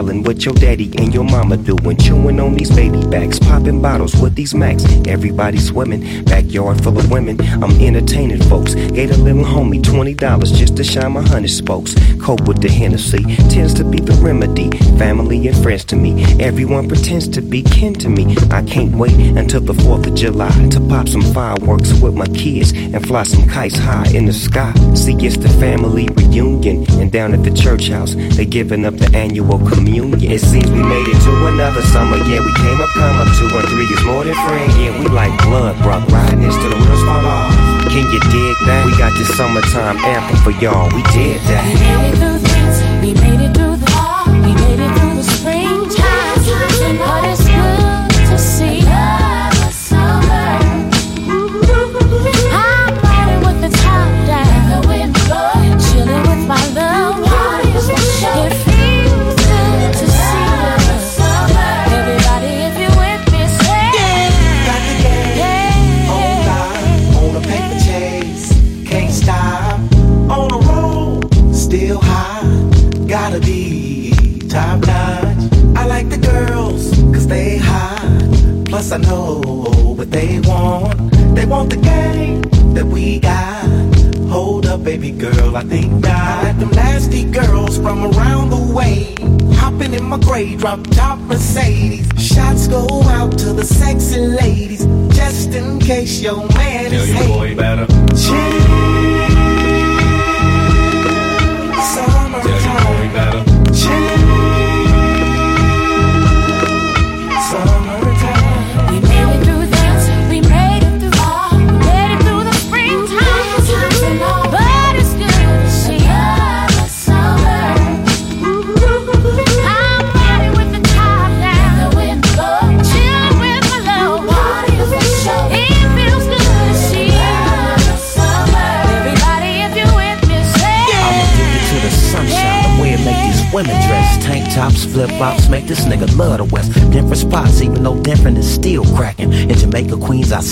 telling 0.00 0.22
what 0.22 0.46
your 0.46 0.54
daddy 0.54 0.90
and 0.96 1.12
your 1.12 1.24
mama 1.24 1.58
doing. 1.58 1.96
Chewing 1.98 2.40
on 2.40 2.54
these 2.54 2.74
baby 2.74 3.02
backs, 3.08 3.38
popping 3.50 3.82
bottles 3.82 4.14
with 4.22 4.36
these 4.36 4.54
max. 4.54 4.84
Everybody 5.08 5.58
swimming, 5.58 6.24
backyard 6.24 6.82
full 6.84 6.96
of 6.96 7.10
women. 7.10 7.40
I'm 7.62 7.72
entertaining 7.80 8.40
folks. 8.42 8.74
Gave 8.74 9.10
a 9.10 9.16
little 9.16 9.42
homie 9.42 9.82
$20 9.82 10.54
just 10.54 10.76
to 10.76 10.84
shine 10.84 11.12
my 11.12 11.22
honey 11.22 11.48
spokes. 11.48 11.94
Cope 12.22 12.46
with 12.46 12.62
the 12.62 12.68
Hennessy 12.68 13.22
tends 13.48 13.74
to 13.74 13.84
be 13.84 13.98
the 13.98 14.14
remedy. 14.22 14.70
Family 14.98 15.48
and 15.48 15.56
friends 15.62 15.84
to 15.86 15.96
me. 15.96 16.22
Everyone 16.38 16.86
pretends 16.86 17.26
to 17.28 17.42
be 17.42 17.62
kin 17.62 17.94
to 17.94 18.08
me. 18.08 18.36
I 18.52 18.62
can't 18.62 18.94
wait 18.94 19.18
until 19.36 19.62
the 19.62 19.72
4th 19.72 20.06
of 20.06 20.14
July 20.14 20.52
to 20.68 20.80
pop 20.88 21.08
some 21.08 21.26
fireworks 21.34 21.92
with 22.00 22.14
my 22.14 22.26
kids 22.26 22.72
and 22.72 23.04
fly 23.04 23.24
some 23.24 23.48
kites 23.48 23.76
high 23.76 24.06
in 24.14 24.26
the 24.26 24.32
sky. 24.32 24.72
See, 24.94 25.16
it's 25.26 25.36
the 25.36 25.48
family 25.64 26.08
reunion. 26.14 26.86
And 27.00 27.10
down 27.10 27.34
at 27.34 27.42
the 27.42 27.50
church 27.50 27.88
house, 27.88 28.14
they 28.14 28.46
giving 28.46 28.84
up 28.84 28.96
the 28.96 29.10
annual 29.16 29.58
communion. 29.68 30.30
It 30.30 30.40
seems 30.40 30.70
we 30.70 30.82
made 30.82 31.08
it 31.08 31.20
to 31.24 31.46
another 31.46 31.82
summer. 31.82 32.18
Yeah, 32.30 32.44
we 32.46 32.52
came 32.54 32.80
up, 32.80 32.90
come 32.90 33.16
up. 33.16 33.39
Two 33.40 33.48
and 33.56 33.68
three 33.68 33.86
is 33.86 34.04
more 34.04 34.22
than 34.22 34.34
friends. 34.34 34.76
Yeah, 34.76 35.00
we 35.00 35.08
like 35.08 35.32
blood, 35.44 35.74
bro. 35.80 36.04
Riding 36.12 36.42
this 36.42 36.54
the 36.56 36.76
wheels 36.76 37.02
fall 37.04 37.24
off. 37.24 37.54
Can 37.88 38.04
you 38.12 38.20
dig 38.20 38.56
that? 38.66 38.84
We 38.84 38.92
got 38.98 39.16
this 39.16 39.34
summertime 39.34 39.96
anthem 39.96 40.36
for 40.44 40.50
y'all. 40.60 40.94
We 40.94 41.02
did 41.14 41.40
that. 41.48 42.49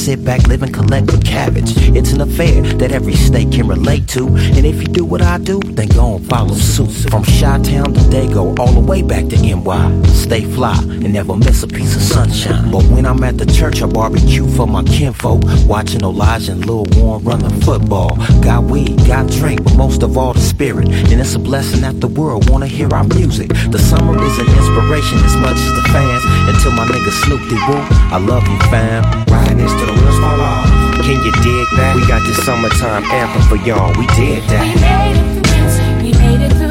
Sit 0.09 0.25
back, 0.25 0.47
live 0.47 0.63
and 0.63 0.73
collect 0.73 1.07
the 1.09 1.19
cabbage. 1.19 1.77
It's 1.95 2.13
an 2.13 2.23
affair 2.23 2.63
that 2.81 2.93
every 2.93 3.13
state 3.13 3.53
can 3.53 3.69
relate 3.69 4.09
to. 4.17 4.27
And 4.57 4.65
if 4.65 4.77
you 4.81 4.89
do 4.89 5.05
what 5.05 5.21
I 5.21 5.37
do, 5.37 5.61
then 5.61 5.89
go 5.89 6.17
and 6.17 6.27
follow 6.27 6.55
suit. 6.55 6.91
From 7.11 7.25
Chi 7.25 7.41
Town 7.41 7.93
to 7.93 8.01
Dago, 8.09 8.59
all 8.59 8.73
the 8.73 8.81
way 8.81 9.03
back 9.03 9.27
to 9.27 9.37
NY. 9.37 10.03
Stay 10.25 10.45
fly 10.55 10.79
and 11.05 11.13
never 11.13 11.37
miss 11.37 11.63
a 11.63 11.67
piece 11.69 11.95
of 11.95 12.01
sunshine. 12.01 12.71
But 12.71 12.85
when 12.85 13.05
I'm 13.05 13.23
at 13.23 13.37
the 13.37 13.45
church, 13.45 13.83
I 13.83 13.87
barbecue 13.87 14.47
for 14.57 14.67
my 14.67 14.83
kinfolk. 14.85 15.43
Watching 15.67 16.01
Elijah 16.01 16.53
and 16.53 16.65
Lil 16.65 16.87
Warren 16.97 17.23
run 17.25 17.41
the 17.41 17.51
football. 17.67 18.17
Got 18.41 18.65
weed, 18.65 18.97
got 19.07 19.31
drink, 19.31 19.63
but 19.63 19.77
most 19.77 20.03
of 20.03 20.17
all 20.17 20.33
the 20.33 20.41
spirit. 20.41 20.89
And 20.89 21.21
it's 21.21 21.35
a 21.35 21.39
blessing 21.39 21.83
that 21.83 22.01
the 22.01 22.09
world 22.09 22.49
wanna 22.49 22.67
hear 22.67 22.89
our 22.95 23.05
music. 23.05 23.49
The 23.49 23.79
summer 23.79 24.17
is 24.25 24.39
an 24.39 24.49
inspiration 24.57 25.19
as 25.29 25.37
much 25.37 25.59
as 25.69 25.73
the 25.77 25.85
fans. 25.93 26.25
Until 26.49 26.73
my 26.73 26.87
nigga 26.87 27.13
Snoop 27.25 27.43
D 27.51 27.53
Woo, 27.69 27.81
I 28.09 28.17
love 28.17 28.49
you 28.49 28.59
fam. 28.71 29.05
Riding 29.29 29.59
till 29.67 29.87
the. 29.87 29.98
Can 29.99 31.23
you 31.25 31.33
dig 31.43 31.67
that? 31.77 31.97
We 31.97 32.07
got 32.07 32.21
this 32.27 32.45
summertime 32.45 33.05
anthem 33.05 33.43
for 33.49 33.57
y'all. 33.65 33.89
We 33.99 34.07
did 34.09 34.43
We 34.43 34.49
that. 34.53 34.65
made 34.77 35.17
it 35.17 35.47
through. 35.47 36.03
We 36.05 36.13
made 36.19 36.41
it 36.45 36.53
through 36.53 36.68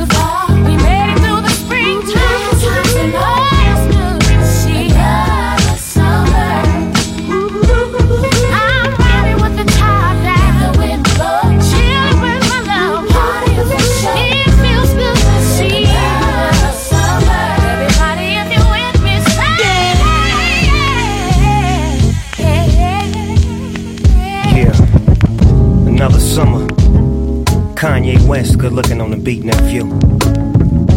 looking 28.77 29.01
on 29.01 29.09
the 29.09 29.17
beat, 29.17 29.43
nephew. 29.43 29.89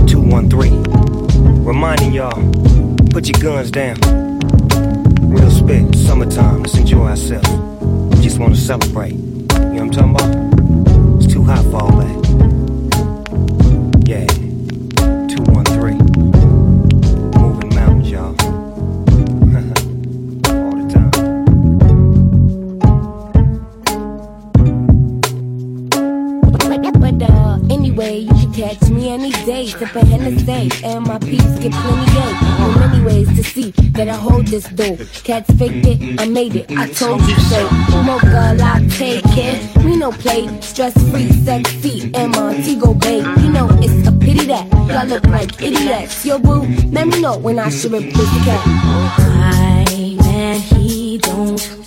213. 0.07 0.85
Reminding 1.65 2.13
y'all, 2.13 2.31
put 3.09 3.27
your 3.27 3.41
guns 3.41 3.71
down. 3.71 3.97
Real 5.23 5.51
spit, 5.51 5.95
summertime, 5.95 6.63
let's 6.63 6.77
enjoy 6.77 7.07
ourselves. 7.07 7.49
We 8.15 8.21
just 8.23 8.39
wanna 8.39 8.55
celebrate. 8.55 9.15
You 9.15 9.49
know 9.49 9.87
what 9.87 9.97
I'm 9.97 10.15
talking 10.15 10.15
about? 10.15 11.25
It's 11.25 11.33
too 11.33 11.43
hot 11.43 11.65
for 11.71 11.77
all 11.77 11.97
that. 12.03 12.21
Yeah. 14.07 14.40
Sipping 29.91 30.07
Hennessy, 30.07 30.85
and 30.85 31.07
my 31.07 31.19
peeps 31.19 31.59
get 31.59 31.73
plenty 31.73 32.19
of. 32.19 32.41
There 32.41 32.89
many 32.89 33.05
ways 33.05 33.29
to 33.37 33.43
see 33.43 33.71
that 33.93 34.09
I 34.09 34.15
hold 34.15 34.47
this 34.47 34.65
dough. 34.69 34.97
Cats 35.25 35.51
faked 35.55 35.87
it, 35.87 36.21
I 36.21 36.27
made 36.27 36.57
it, 36.57 36.71
I 36.71 36.89
told 36.89 37.23
you 37.23 37.37
so. 37.37 37.69
Mocha 38.03 38.55
latte, 38.59 39.21
kid, 39.35 39.85
we 39.85 39.97
no 39.97 40.13
play, 40.13 40.49
stress 40.61 40.95
free, 41.11 41.31
sexy, 41.45 42.11
and 42.15 42.33
Montego 42.33 42.95
Bay. 42.95 43.19
You 43.19 43.53
know 43.53 43.69
it's 43.81 44.09
a 44.09 44.13
pity 44.13 44.47
that 44.47 44.71
y'all 44.89 45.07
look 45.07 45.25
like 45.27 45.61
idiots. 45.63 46.25
Yo, 46.25 46.39
boo, 46.39 46.63
let 46.91 47.07
me 47.07 47.21
know 47.21 47.39
when 47.39 47.59
I 47.59 47.69
should 47.69 47.93
replace 47.93 48.15
the 48.15 48.41
cat. 48.45 48.61
Hi, 48.65 50.15
man, 50.17 50.61
he 50.61 51.19
don't 51.19 51.80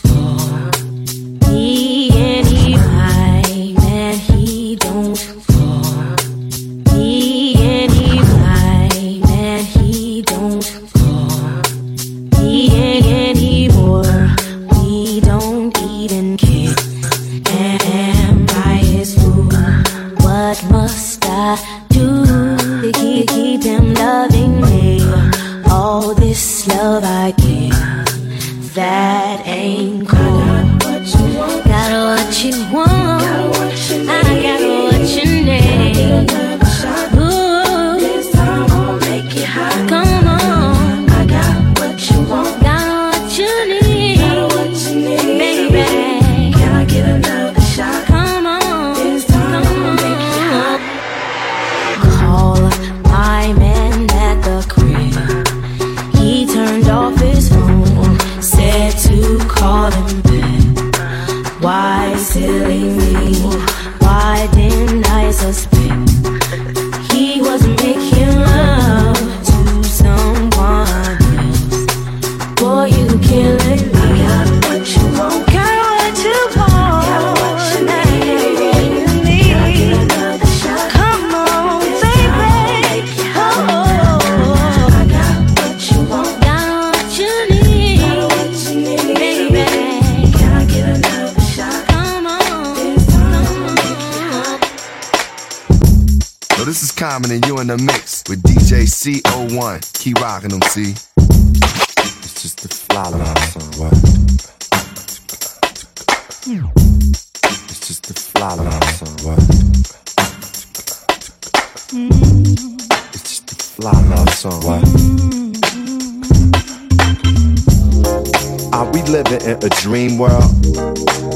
living 119.10 119.42
in 119.42 119.58
a 119.64 119.70
dream 119.82 120.18
world? 120.18 120.44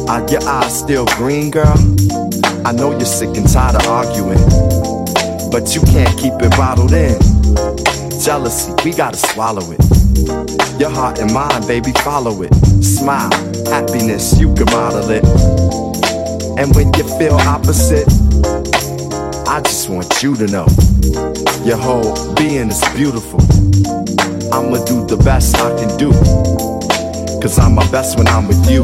Are 0.09 0.25
your 0.29 0.43
eyes 0.47 0.79
still 0.79 1.05
green, 1.17 1.51
girl? 1.51 1.77
I 2.65 2.71
know 2.71 2.91
you're 2.91 3.05
sick 3.05 3.35
and 3.37 3.47
tired 3.49 3.75
of 3.75 3.87
arguing, 3.87 4.39
but 5.51 5.73
you 5.73 5.81
can't 5.81 6.17
keep 6.19 6.33
it 6.39 6.51
bottled 6.51 6.93
in. 6.93 7.19
Jealousy, 8.21 8.73
we 8.83 8.91
gotta 8.93 9.17
swallow 9.17 9.63
it. 9.71 9.79
Your 10.79 10.89
heart 10.89 11.19
and 11.19 11.33
mind, 11.33 11.67
baby, 11.67 11.91
follow 12.03 12.41
it. 12.41 12.53
Smile, 12.83 13.31
happiness, 13.65 14.39
you 14.39 14.53
can 14.55 14.65
model 14.65 15.09
it. 15.09 15.23
And 16.59 16.75
when 16.75 16.93
you 16.93 17.03
feel 17.17 17.35
opposite, 17.35 18.07
I 19.47 19.61
just 19.61 19.89
want 19.89 20.21
you 20.21 20.35
to 20.35 20.47
know 20.47 20.67
your 21.63 21.77
whole 21.77 22.33
being 22.35 22.69
is 22.69 22.83
beautiful. 22.95 23.39
I'ma 24.53 24.83
do 24.85 25.05
the 25.05 25.21
best 25.23 25.55
I 25.57 25.69
can 25.77 25.97
do. 25.97 26.76
Cause 27.41 27.59
I'm 27.59 27.75
my 27.75 27.89
best 27.91 28.17
when 28.17 28.27
I'm 28.27 28.47
with 28.47 28.69
you. 28.69 28.83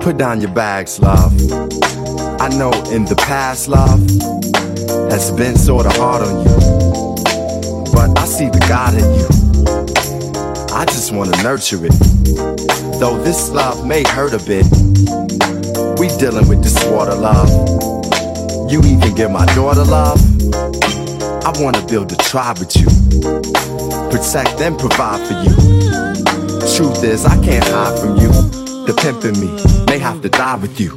Put 0.00 0.16
down 0.16 0.40
your 0.40 0.50
bags, 0.50 1.00
love. 1.00 1.32
I 2.40 2.48
know 2.56 2.70
in 2.90 3.04
the 3.04 3.16
past, 3.16 3.68
love 3.68 4.00
has 5.10 5.30
been 5.30 5.56
sorta 5.56 5.90
hard 5.90 6.22
on 6.22 6.44
you. 6.44 6.54
But 7.92 8.18
I 8.18 8.24
see 8.26 8.48
the 8.48 8.64
God 8.68 8.94
in 8.94 9.08
you. 9.18 9.26
I 10.74 10.84
just 10.84 11.12
wanna 11.12 11.36
nurture 11.42 11.84
it. 11.84 11.92
Though 13.00 13.16
this 13.22 13.50
love 13.50 13.86
may 13.86 14.02
hurt 14.06 14.34
a 14.34 14.38
bit, 14.44 14.66
we 15.98 16.08
dealing 16.18 16.48
with 16.48 16.62
this 16.62 16.84
water 16.84 17.14
love. 17.14 17.48
You 18.70 18.80
even 18.80 19.14
give 19.14 19.30
my 19.30 19.46
daughter 19.54 19.84
love. 19.84 20.20
I 21.44 21.52
wanna 21.60 21.84
build 21.86 22.12
a 22.12 22.16
tribe 22.16 22.58
with 22.58 22.76
you. 22.76 22.86
Protect 24.10 24.60
and 24.60 24.78
provide 24.78 25.26
for 25.26 25.34
you. 25.42 25.54
Truth 26.76 27.02
is, 27.02 27.24
I 27.24 27.42
can't 27.42 27.64
hide 27.64 27.98
from 27.98 28.16
you. 28.18 28.30
The 28.86 28.94
pimp 28.94 29.24
in 29.24 29.38
me 29.40 29.50
may 29.86 29.98
have 29.98 30.22
to 30.22 30.28
die 30.28 30.56
with 30.56 30.78
you. 30.78 30.96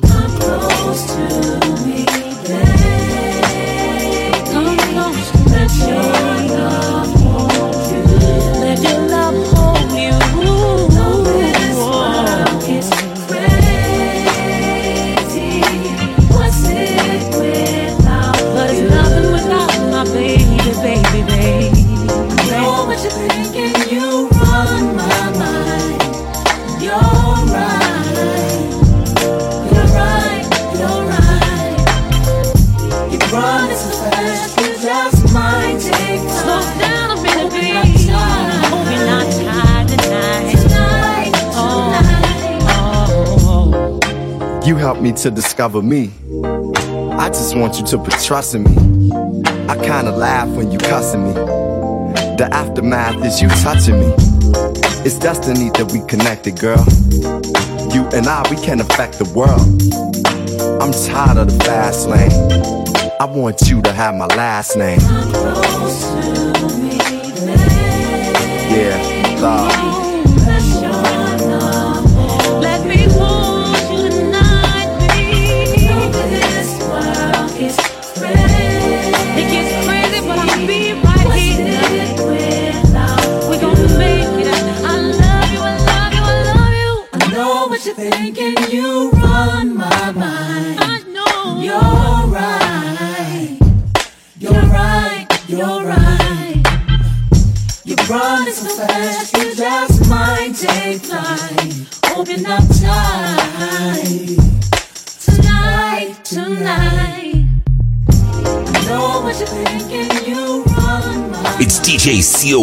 Me 45.02 45.12
to 45.14 45.32
discover 45.32 45.82
me. 45.82 46.12
I 47.18 47.28
just 47.30 47.56
want 47.56 47.80
you 47.80 47.86
to 47.88 47.98
put 47.98 48.14
trust 48.22 48.54
in 48.54 48.64
me. 48.64 49.12
I 49.68 49.76
kinda 49.76 50.12
laugh 50.12 50.48
when 50.50 50.72
you 50.72 50.78
cussing 50.78 51.24
me. 51.24 51.34
The 51.34 52.48
aftermath 52.52 53.26
is 53.26 53.42
you 53.42 53.50
touching 53.50 54.00
me. 54.00 54.14
It's 55.04 55.18
destiny 55.18 55.72
that 55.72 55.92
we 55.92 56.02
connected, 56.08 56.60
girl. 56.60 56.86
You 57.92 58.08
and 58.16 58.28
I, 58.28 58.48
we 58.52 58.58
can 58.58 58.80
affect 58.80 59.18
the 59.18 59.26
world. 59.34 59.82
I'm 60.80 60.92
tired 60.92 61.38
of 61.38 61.48
the 61.52 61.64
fast 61.64 62.08
lane. 62.08 62.32
I 63.20 63.26
want 63.26 63.62
you 63.70 63.82
to 63.82 63.92
have 63.92 64.14
my 64.14 64.28
last 64.28 64.78
name. 64.78 65.00
Yeah, 68.70 69.38
love. 69.42 69.81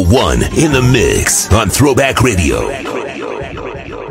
1 0.05 0.43
in 0.57 0.73
the 0.73 0.89
mix 0.93 1.53
on 1.53 1.69
Throwback 1.69 2.23
Radio. 2.23 2.69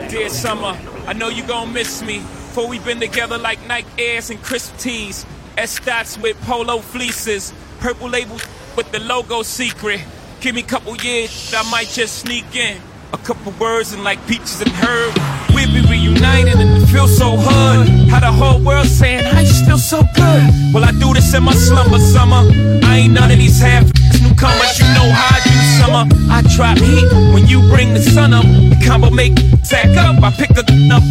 Dear 0.09 0.29
Summer, 0.29 0.77
I 1.05 1.13
know 1.13 1.29
you 1.29 1.43
gonna 1.43 1.71
miss 1.71 2.01
me. 2.01 2.19
For 2.19 2.67
we've 2.67 2.83
been 2.83 2.99
together 2.99 3.37
like 3.37 3.65
Nike 3.67 3.87
Airs 3.97 4.29
and 4.29 4.41
crisp 4.41 4.77
tees. 4.77 5.25
Estats 5.57 6.21
with 6.21 6.39
polo 6.41 6.79
fleeces. 6.79 7.53
Purple 7.79 8.09
label 8.09 8.37
with 8.75 8.91
the 8.91 8.99
logo 8.99 9.43
secret. 9.43 10.01
Give 10.41 10.55
me 10.55 10.61
a 10.61 10.65
couple 10.65 10.95
years, 10.97 11.53
I 11.55 11.69
might 11.71 11.87
just 11.87 12.19
sneak 12.19 12.55
in. 12.55 12.81
A 13.13 13.17
couple 13.19 13.53
words 13.53 13.93
and 13.93 14.03
like 14.03 14.19
peaches 14.27 14.59
and 14.59 14.71
herb. 14.71 15.13
We'll 15.53 15.71
be 15.71 15.81
reunited 15.89 16.59
and 16.59 16.83
it 16.83 16.87
feels 16.87 17.17
so 17.17 17.37
hood. 17.37 17.87
How 18.09 18.19
the 18.19 18.31
whole 18.31 18.61
world 18.61 18.87
saying, 18.87 19.23
how 19.23 19.39
you 19.39 19.47
still 19.47 19.77
so 19.77 20.01
good? 20.15 20.73
Well, 20.73 20.83
I 20.83 20.91
do 20.99 21.13
this 21.13 21.33
in 21.33 21.43
my 21.43 21.53
slumber 21.53 21.99
summer. 21.99 22.43
I 22.83 23.03
ain't 23.03 23.13
none 23.13 23.31
of 23.31 23.37
these 23.37 23.61
half 23.61 23.85
newcomers, 24.21 24.79
you 24.79 24.85
know 24.93 25.09
how 25.11 25.37
I 25.37 25.46
summer. 25.77 26.05
I 26.29 26.41
drop 26.55 26.77
heat 26.77 27.07
when 27.33 27.47
you 27.47 27.61
bring 27.69 27.93
the 27.93 28.01
sun 28.01 28.33
up. 28.33 28.43
The 28.43 28.77
combo 28.85 29.09
make 29.09 29.37
sack 29.63 29.95
up. 29.97 30.21
I 30.23 30.31
pick 30.31 30.53
gun 30.53 30.91
up, 30.91 31.03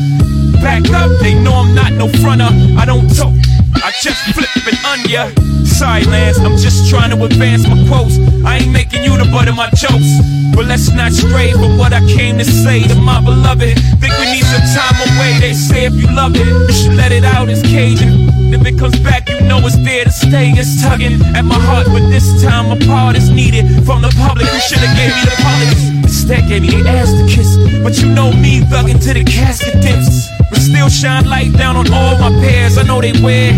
back 0.60 0.88
up. 0.90 1.10
They 1.22 1.34
know 1.34 1.54
I'm 1.54 1.74
not 1.74 1.92
no 1.92 2.08
fronter. 2.20 2.50
I 2.78 2.84
don't 2.84 3.08
talk, 3.14 3.34
I 3.82 3.92
just 4.02 4.20
flip 4.34 4.50
it 4.66 4.78
on 4.84 4.98
ya. 5.08 5.30
Sorry, 5.64 6.04
Lance, 6.04 6.38
I'm 6.38 6.56
just 6.56 6.90
trying 6.90 7.10
to 7.10 7.24
advance 7.24 7.68
my 7.68 7.76
quotes. 7.88 8.18
I 8.44 8.58
ain't 8.58 8.72
making 8.72 9.04
you 9.04 9.16
the 9.16 9.28
butt 9.30 9.48
of 9.48 9.56
my 9.56 9.68
jokes. 9.70 10.10
But 10.54 10.66
let's 10.66 10.90
not 10.90 11.12
stray 11.12 11.52
from 11.52 11.76
what 11.76 11.92
I 11.92 12.00
came 12.06 12.38
to 12.38 12.44
say 12.44 12.82
to 12.88 12.94
my 12.94 13.20
beloved. 13.20 13.76
Think 14.00 14.12
we 14.18 14.26
need 14.32 14.44
some 14.44 14.66
time 14.74 14.96
away. 15.04 15.38
They 15.40 15.52
say 15.52 15.84
if 15.84 15.94
you 15.94 16.08
love 16.14 16.32
it, 16.34 16.46
you 16.46 16.72
should 16.72 16.94
let 16.94 17.12
it 17.12 17.24
out. 17.24 17.48
It's 17.48 17.62
caging. 17.62 18.25
If 18.52 18.64
it 18.66 18.78
comes 18.78 18.98
back, 19.00 19.28
you 19.28 19.40
know 19.42 19.58
it's 19.64 19.76
there 19.78 20.04
to 20.04 20.10
stay. 20.10 20.50
It's 20.50 20.82
tugging 20.82 21.20
at 21.34 21.44
my 21.44 21.58
heart, 21.58 21.86
but 21.86 22.08
this 22.10 22.42
time 22.42 22.70
a 22.70 22.76
part 22.86 23.16
is 23.16 23.30
needed 23.30 23.84
from 23.84 24.02
the 24.02 24.12
public 24.16 24.46
who 24.46 24.58
should 24.60 24.78
have 24.78 24.96
gave 24.96 25.14
me 25.14 25.22
the 25.24 25.36
politics. 25.42 25.82
Instead, 26.06 26.48
gave 26.48 26.62
me 26.62 26.70
the 26.70 26.88
ass 26.88 27.10
to 27.10 27.26
kiss. 27.26 27.56
But 27.82 27.98
you 27.98 28.08
know 28.08 28.32
me, 28.32 28.60
thugging 28.60 29.02
to 29.04 29.14
the 29.14 29.24
casket 29.24 29.82
dips. 29.82 30.28
But 30.50 30.60
still 30.60 30.88
shine 30.88 31.26
light 31.26 31.52
down 31.52 31.76
on 31.76 31.92
all 31.92 32.18
my 32.18 32.30
pairs. 32.40 32.78
I 32.78 32.82
know 32.84 33.00
they 33.00 33.12
wear 33.20 33.52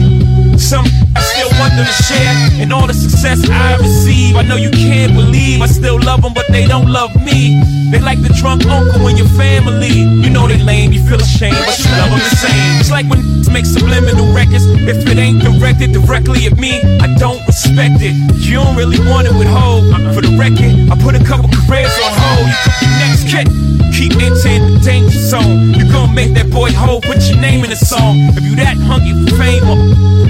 some. 0.60 0.86
I 1.14 1.20
still 1.20 1.50
want 1.58 1.74
them 1.74 1.86
to 1.86 1.96
share. 2.02 2.62
And 2.62 2.72
all 2.72 2.86
the 2.86 2.94
success 2.94 3.48
I 3.48 3.76
receive, 3.76 4.36
I 4.36 4.42
know 4.42 4.56
you 4.56 4.70
can't 4.70 5.14
believe. 5.14 5.62
I 5.62 5.66
still 5.66 5.98
love 6.00 6.22
them, 6.22 6.34
but 6.34 6.46
they 6.48 6.66
don't 6.66 6.90
love 6.90 7.14
me. 7.22 7.60
They 7.90 8.00
like 8.00 8.20
the 8.22 8.34
drunk 8.40 8.66
uncle 8.66 9.08
in 9.08 9.16
your 9.16 9.30
family. 9.38 10.04
You 10.22 10.30
know 10.30 10.46
they 10.46 10.58
lame, 10.58 10.92
you 10.92 11.02
feel 11.06 11.20
ashamed, 11.20 11.56
but 11.56 11.78
you 11.78 11.90
love 11.96 12.10
them 12.10 12.18
the 12.18 12.36
same. 12.36 12.80
It's 12.80 12.90
like 12.90 13.08
when 13.08 13.38
make 13.50 13.66
subliminal 13.66 14.32
records. 14.32 14.64
If 14.86 15.06
it 15.06 15.18
ain't 15.18 15.42
directed 15.42 15.92
directly 15.92 16.46
at 16.46 16.56
me, 16.58 16.80
I 17.00 17.12
don't 17.18 17.44
respect 17.46 18.00
it. 18.00 18.14
You 18.38 18.62
don't 18.62 18.76
really 18.76 19.00
want 19.08 19.26
it 19.26 19.34
with 19.34 19.48
Hov. 19.48 19.82
For 20.14 20.22
the 20.22 20.36
record, 20.38 20.72
I 20.90 20.94
put 21.02 21.14
a 21.14 21.24
couple 21.24 21.50
careers 21.66 21.92
on 22.04 22.12
hold. 22.14 22.46
You 22.46 22.56
took 22.64 22.78
your 22.82 22.94
next 23.02 23.24
kid. 23.26 23.46
Keep 23.90 24.12
entering 24.22 24.62
the 24.62 24.80
danger 24.84 25.18
zone. 25.18 25.74
You 25.74 25.90
gonna 25.90 26.12
make 26.12 26.34
that 26.34 26.50
boy 26.50 26.70
Hov 26.72 27.02
put 27.02 27.18
your 27.28 27.40
name 27.40 27.64
in 27.64 27.70
the 27.70 27.76
song. 27.76 28.30
If 28.36 28.44
you 28.44 28.54
that 28.56 28.76
hungry 28.76 29.16
for 29.26 29.34
fame, 29.36 29.64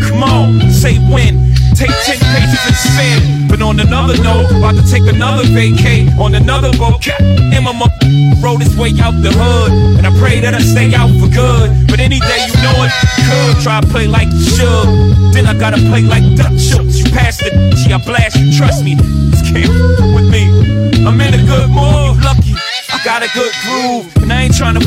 come 0.09 0.23
on, 0.23 0.61
say 0.71 0.97
when. 1.13 1.53
Take 1.77 1.93
10 1.93 2.19
pages 2.19 2.63
and 2.67 2.77
spin. 2.77 3.49
But 3.49 3.63
on 3.63 3.79
another 3.79 4.17
note, 4.23 4.51
about 4.51 4.75
to 4.75 4.85
take 4.91 5.07
another 5.07 5.45
vacay 5.45 6.09
on 6.19 6.35
another 6.35 6.73
boat. 6.77 7.07
Emma 7.53 7.73
rode 8.43 8.63
his 8.63 8.77
way 8.77 8.93
out 9.01 9.15
the 9.23 9.31
hood. 9.31 9.73
And 9.99 10.07
I 10.07 10.11
pray 10.19 10.41
that 10.41 10.55
I 10.55 10.61
stay 10.61 10.95
out 10.95 11.11
for 11.21 11.29
good. 11.29 11.89
But 11.89 12.01
any 12.01 12.19
day 12.19 12.41
you 12.49 12.55
know 12.65 12.77
it, 12.83 12.93
could 13.29 13.63
try 13.63 13.81
to 13.81 13.87
play 13.87 14.07
like 14.07 14.29
you 14.33 14.45
should. 14.59 14.89
Then 15.35 15.47
I 15.47 15.55
gotta 15.55 15.79
play 15.89 16.03
like 16.03 16.25
Dutch. 16.37 16.75
You 16.75 17.05
passed 17.13 17.43
it, 17.43 17.53
gee, 17.77 17.93
I 17.93 17.99
blast 17.99 18.37
you, 18.37 18.53
trust 18.57 18.85
me. 18.85 18.97
This 19.31 19.43
came 19.43 19.71
with 20.15 20.29
me. 20.31 20.51
I'm 21.07 21.21
in 21.21 21.35
a 21.35 21.43
good 21.47 21.69
mood, 21.71 22.23
lucky. 22.25 22.55
I 22.91 22.99
got 23.05 23.23
a 23.23 23.29
good 23.35 23.53
groove, 23.63 24.17
and 24.23 24.33
I 24.33 24.43
ain't 24.45 24.57
trying 24.57 24.75
to 24.75 24.85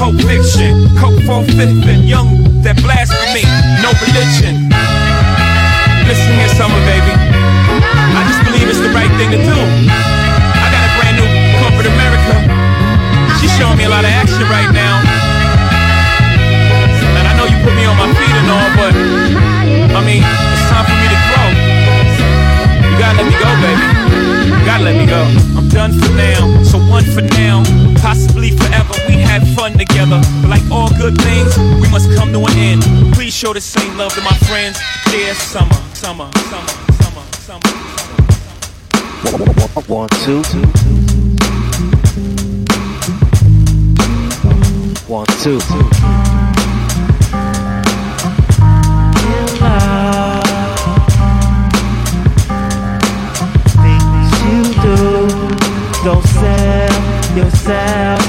Non-pulp 0.00 0.24
fiction, 0.24 0.88
coke 0.96 1.20
for 1.28 1.44
fifth 1.44 1.84
and 1.84 2.08
young 2.08 2.40
that 2.64 2.80
blasphemy, 2.80 3.44
no 3.84 3.92
religion. 4.00 4.72
Listen 6.08 6.32
here, 6.40 6.48
summer 6.56 6.80
baby. 6.88 7.12
I 7.12 8.24
just 8.24 8.40
believe 8.48 8.64
it's 8.64 8.80
the 8.80 8.88
right 8.96 9.12
thing 9.20 9.28
to 9.28 9.36
do. 9.36 9.58
I 9.60 10.66
got 10.72 10.82
a 10.88 10.90
brand 10.96 11.20
new 11.20 11.28
corporate 11.60 11.92
America. 11.92 12.32
She's 13.36 13.52
showing 13.60 13.76
me 13.76 13.84
a 13.84 13.92
lot 13.92 14.08
of 14.08 14.12
action 14.16 14.40
right 14.48 14.72
now. 14.72 15.04
And 17.20 17.24
I 17.28 17.36
know 17.36 17.44
you 17.44 17.60
put 17.60 17.76
me 17.76 17.84
on 17.84 18.00
my 18.00 18.08
feet 18.16 18.36
and 18.40 18.48
all, 18.48 18.70
but 18.80 18.96
I 18.96 20.00
mean, 20.00 20.24
it's 20.24 20.64
time 20.72 20.88
for 20.88 20.96
me 20.96 21.12
to 21.12 21.18
grow 21.28 21.48
You 22.88 22.96
gotta 22.96 23.20
let 23.20 23.28
me 23.28 23.36
go, 23.36 23.50
baby. 23.60 23.84
You 24.48 24.64
gotta 24.64 24.80
let 24.80 24.96
me 24.96 25.04
go. 25.04 25.28
I'm 25.60 25.68
done 25.68 25.92
for 25.92 26.08
now, 26.16 26.64
so 26.64 26.80
one 26.88 27.04
for 27.04 27.20
now, 27.36 27.60
possibly 28.00 28.56
forever. 28.56 29.09
We 29.40 29.46
had 29.46 29.56
fun 29.56 29.72
together, 29.72 30.20
but 30.42 30.50
like 30.50 30.70
all 30.70 30.90
good 30.90 31.16
things, 31.18 31.56
we 31.56 31.88
must 31.90 32.12
come 32.14 32.32
to 32.32 32.40
an 32.40 32.58
end. 32.58 32.82
Please 33.14 33.34
show 33.34 33.52
the 33.52 33.60
same 33.60 33.96
love 33.96 34.12
to 34.14 34.20
my 34.20 34.36
friends. 34.48 34.78
Dear 35.10 35.34
summer, 35.34 35.74
summer, 35.94 36.30
summer, 36.50 36.68
summer, 37.00 37.22
summer. 37.40 37.60
One, 39.86 40.08
two. 40.24 40.42
One, 45.06 45.26
two. 45.42 45.60
Don't 56.02 56.24
sell 56.24 57.36
yourself 57.36 58.19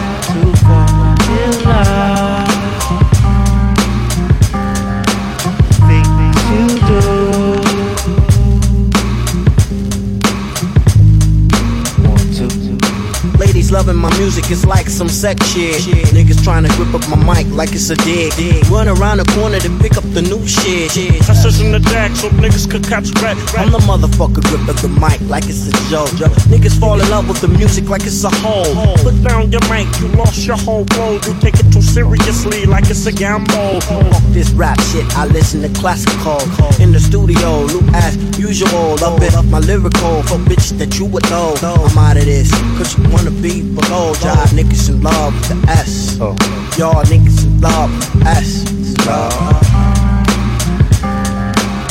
loving 13.81 13.99
my 13.99 14.15
music, 14.19 14.45
it's 14.51 14.63
like 14.63 14.87
some 14.87 15.09
sex 15.09 15.43
shit. 15.47 15.81
Niggas 16.13 16.43
trying 16.43 16.63
to 16.63 16.69
grip 16.77 16.93
up 16.93 17.01
my 17.09 17.17
mic 17.33 17.47
like 17.51 17.73
it's 17.73 17.89
a 17.89 17.95
dig. 17.95 18.31
Run 18.69 18.87
around 18.87 19.17
the 19.17 19.25
corner 19.33 19.57
to 19.57 19.69
pick 19.79 19.97
up 19.97 20.05
the 20.13 20.21
new 20.21 20.45
shit. 20.45 20.91
Touch 21.25 21.59
in 21.59 21.71
the 21.71 21.79
deck 21.89 22.11
so 22.15 22.29
niggas 22.29 22.69
could 22.69 22.83
catch 22.83 23.11
back. 23.15 23.37
I'm 23.57 23.71
the 23.71 23.79
motherfucker 23.79 24.45
grip 24.45 24.69
up 24.69 24.77
the 24.85 24.89
mic 25.01 25.19
like 25.27 25.45
it's 25.49 25.65
a 25.65 25.73
joke. 25.89 26.13
Niggas 26.53 26.79
fall 26.79 27.01
in 27.01 27.09
love 27.09 27.27
with 27.27 27.41
the 27.41 27.47
music 27.47 27.89
like 27.89 28.03
it's 28.03 28.23
a 28.23 28.29
hole. 28.29 28.69
Put 29.01 29.17
down 29.23 29.51
your 29.51 29.65
mic, 29.65 29.89
you 29.99 30.09
lost 30.13 30.45
your 30.45 30.57
whole 30.57 30.85
world. 30.97 31.25
You 31.25 31.33
take 31.41 31.57
it 31.57 31.65
too 31.73 31.81
seriously 31.81 32.65
like 32.65 32.85
it's 32.89 33.07
a 33.07 33.11
gamble. 33.11 33.81
Fuck 33.81 34.23
this 34.29 34.51
rap 34.51 34.79
shit, 34.93 35.05
I 35.17 35.25
listen 35.25 35.61
to 35.63 35.69
classical. 35.79 36.37
In 36.77 36.91
the 36.91 36.99
studio, 36.99 37.65
loop 37.65 37.89
as 37.93 38.13
usual. 38.37 39.01
Love 39.01 39.23
it 39.23 39.33
up 39.33 39.45
my 39.45 39.59
lyrical 39.59 40.21
for 40.29 40.37
bitches 40.45 40.77
that 40.77 40.99
you 40.99 41.05
would 41.05 41.25
know. 41.31 41.55
I'm 41.65 41.97
out 41.97 42.17
of 42.17 42.25
this, 42.25 42.51
cause 42.77 42.95
you 42.97 43.09
wanna 43.09 43.31
be 43.41 43.70
below. 43.75 44.13
Y'all 44.23 44.47
niggas 44.55 44.89
in 44.89 45.01
love 45.01 45.33
with 45.33 45.49
the 45.49 45.71
S. 45.71 46.17
Oh. 46.19 46.35
Y'all 46.77 47.03
niggas 47.03 47.45
in 47.45 47.61
love 47.61 47.91
with 47.91 48.13
the 48.13 48.29
S. 48.29 48.65
Love. 49.05 49.31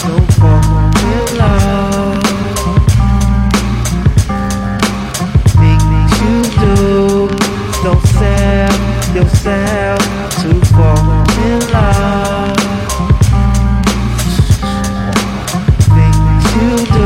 Don't 0.02 0.32
fall 0.38 0.90
in 1.14 1.26
love. 1.38 2.22
Things 5.60 6.12
you 6.22 6.36
do. 6.60 7.28
Don't 7.82 8.04
sell 8.18 8.76
yourself 9.14 10.00
to 10.42 10.48
fall 10.72 11.08
in 11.46 11.60
love. 11.72 12.56
Things 15.96 16.44
you 16.56 16.70
do. 16.94 17.00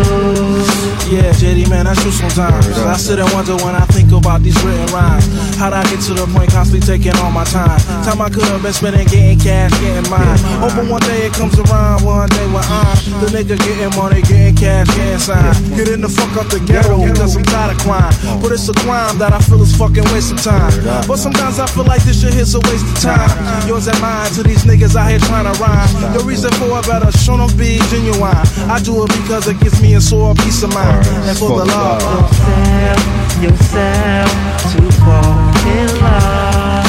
Yeah, 1.15 1.31
JD, 1.33 1.69
man, 1.71 1.85
that's 1.85 2.01
true 2.03 2.11
sometimes. 2.11 2.67
I 2.79 2.97
sit 2.97 3.19
and 3.19 3.31
wonder 3.33 3.55
when 3.57 3.75
I 3.75 3.85
think 3.87 4.04
about 4.15 4.43
these 4.43 4.57
written 4.63 4.87
rhymes. 4.95 5.27
How'd 5.57 5.73
I 5.73 5.83
get 5.91 6.01
to 6.09 6.15
the 6.15 6.27
point 6.33 6.51
constantly 6.51 6.85
taking 6.85 7.17
all 7.23 7.31
my 7.31 7.45
time? 7.45 7.79
Time 8.05 8.21
I 8.21 8.29
could 8.29 8.45
have 8.51 8.63
been 8.63 8.73
spending 8.73 9.07
getting 9.09 9.39
cash, 9.39 9.71
getting 9.81 10.09
mine. 10.11 10.39
Hoping 10.63 10.89
one 10.89 11.03
day 11.03 11.27
it 11.27 11.33
comes 11.33 11.59
around, 11.59 12.05
one 12.05 12.29
day 12.31 12.47
when 12.53 12.65
I'm 12.65 12.97
the 13.21 13.29
nigga 13.31 13.57
getting 13.59 13.93
money, 13.97 14.23
getting 14.23 14.55
cash, 14.55 14.89
getting 14.97 15.19
signed. 15.19 15.57
Getting 15.77 16.01
the 16.01 16.09
fuck 16.09 16.37
up 16.37 16.49
the 16.49 16.61
ghetto 16.61 17.03
because 17.05 17.37
I'm 17.37 17.45
tired 17.45 17.77
of 17.77 17.79
crime. 17.83 18.15
But 18.41 18.53
it's 18.53 18.69
a 18.69 18.75
crime 18.85 19.19
that 19.19 19.33
I 19.33 19.41
feel 19.41 19.63
is 19.63 19.75
fucking 19.77 20.05
waste 20.15 20.33
of 20.33 20.41
time. 20.43 20.73
But 21.07 21.17
sometimes 21.17 21.59
I 21.59 21.67
feel 21.67 21.85
like 21.85 22.03
this 22.03 22.21
shit 22.23 22.35
is 22.35 22.55
a 22.55 22.61
waste 22.61 22.87
of 22.87 22.99
time. 23.01 23.31
Yours 23.67 23.87
and 23.89 24.01
mine 24.01 24.31
to 24.39 24.43
these 24.43 24.65
niggas 24.65 24.97
out 24.97 25.11
here 25.11 25.19
trying 25.21 25.47
to 25.47 25.55
rhyme. 25.61 25.89
The 26.13 26.23
reason 26.25 26.51
for 26.59 26.79
it 26.79 26.87
better 26.87 27.11
show 27.19 27.37
them 27.37 27.51
be 27.57 27.79
genuine. 27.91 28.37
I 28.71 28.81
do 28.83 29.05
it 29.05 29.11
because 29.23 29.49
it 29.49 29.59
gives 29.61 29.81
me 29.81 29.95
a 29.95 30.01
sore 30.01 30.35
peace 30.35 30.63
of 30.63 30.75
mind. 30.75 31.07
And 31.29 31.37
for 31.39 31.59
the 31.59 31.65
love. 31.65 33.24
Don't 33.41 33.57
sell 33.57 34.23
yourself 34.23 34.31
to 34.73 34.81
fall 35.03 35.35
in 35.67 35.89
love. 36.01 36.87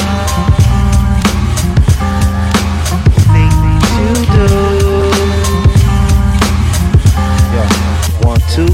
Things 3.34 3.88
you 3.97 4.13
do. 4.31 4.49
Yeah. 7.51 7.69
One, 8.21 8.41
two. 8.53 8.69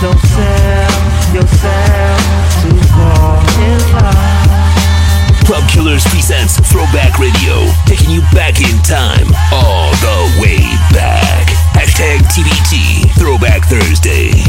Don't 0.00 0.22
sell 0.32 0.94
yourself 1.34 2.20
to 2.62 2.68
fall 2.92 3.38
in 3.60 3.78
love. 3.92 5.44
Club 5.44 5.64
Killers 5.70 6.04
presents 6.08 6.58
Throwback 6.72 7.18
Radio, 7.18 7.68
taking 7.84 8.10
you 8.10 8.22
back 8.32 8.60
in 8.60 8.82
time, 8.82 9.28
all 9.52 9.90
the 10.00 10.40
way 10.40 10.58
back. 10.92 11.46
Hashtag 11.76 12.20
TBT, 12.32 13.10
Throwback 13.18 13.64
Thursday. 13.66 14.45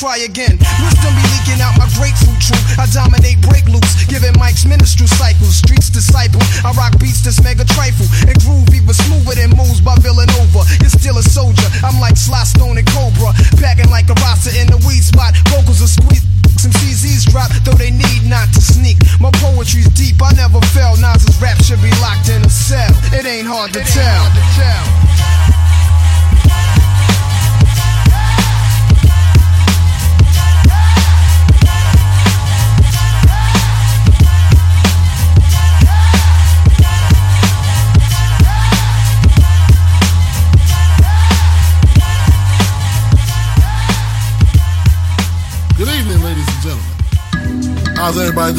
Try 0.00 0.24
again. 0.24 0.56
Wisdom 0.80 1.12
be 1.12 1.24
leaking 1.28 1.60
out 1.60 1.76
my 1.76 1.84
grapefruit. 1.92 2.40
I 2.80 2.88
dominate 2.88 3.36
break 3.44 3.68
loops, 3.68 3.92
giving 4.08 4.32
mics 4.40 4.64
ministry 4.64 5.06
cycles. 5.06 5.60
Streets 5.60 5.90
disciple. 5.92 6.40
I 6.64 6.72
rock 6.72 6.96
beats 6.98 7.20
that's 7.20 7.44
mega 7.44 7.68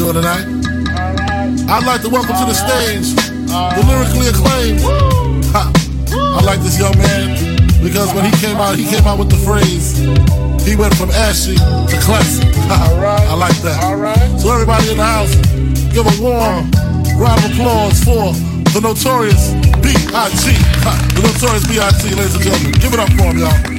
doing 0.02 0.14
tonight? 0.18 0.42
I'd 1.70 1.86
like 1.86 2.02
to 2.02 2.10
welcome 2.10 2.34
to 2.34 2.46
the 2.50 2.58
stage 2.58 3.14
the 3.46 3.82
lyrically 3.86 4.26
acclaimed. 4.34 4.82
Ha. 5.54 5.70
I 6.10 6.42
like 6.42 6.58
this 6.58 6.74
young 6.78 6.96
man 6.98 7.38
because 7.78 8.12
when 8.12 8.24
he 8.24 8.34
came 8.42 8.56
out, 8.56 8.74
he 8.74 8.84
came 8.84 9.06
out 9.06 9.18
with 9.20 9.30
the 9.30 9.38
phrase. 9.38 10.02
He 10.66 10.74
went 10.74 10.94
from 10.98 11.10
ashy 11.10 11.54
to 11.54 11.96
classic. 12.02 12.50
I 12.66 13.34
like 13.38 13.54
that. 13.62 13.78
So 14.40 14.50
everybody 14.50 14.90
in 14.90 14.96
the 14.96 15.06
house, 15.06 15.34
give 15.94 16.02
a 16.02 16.16
warm 16.18 16.66
round 17.14 17.38
of 17.46 17.54
applause 17.54 18.02
for 18.02 18.34
the 18.74 18.80
notorious 18.82 19.54
B.I.G. 19.86 20.50
The 21.14 21.22
notorious 21.22 21.66
B.I.G. 21.70 22.10
Ladies 22.18 22.34
and 22.34 22.42
gentlemen, 22.42 22.72
give 22.82 22.92
it 22.92 22.98
up 22.98 23.10
for 23.14 23.30
him, 23.30 23.38
y'all. 23.38 23.71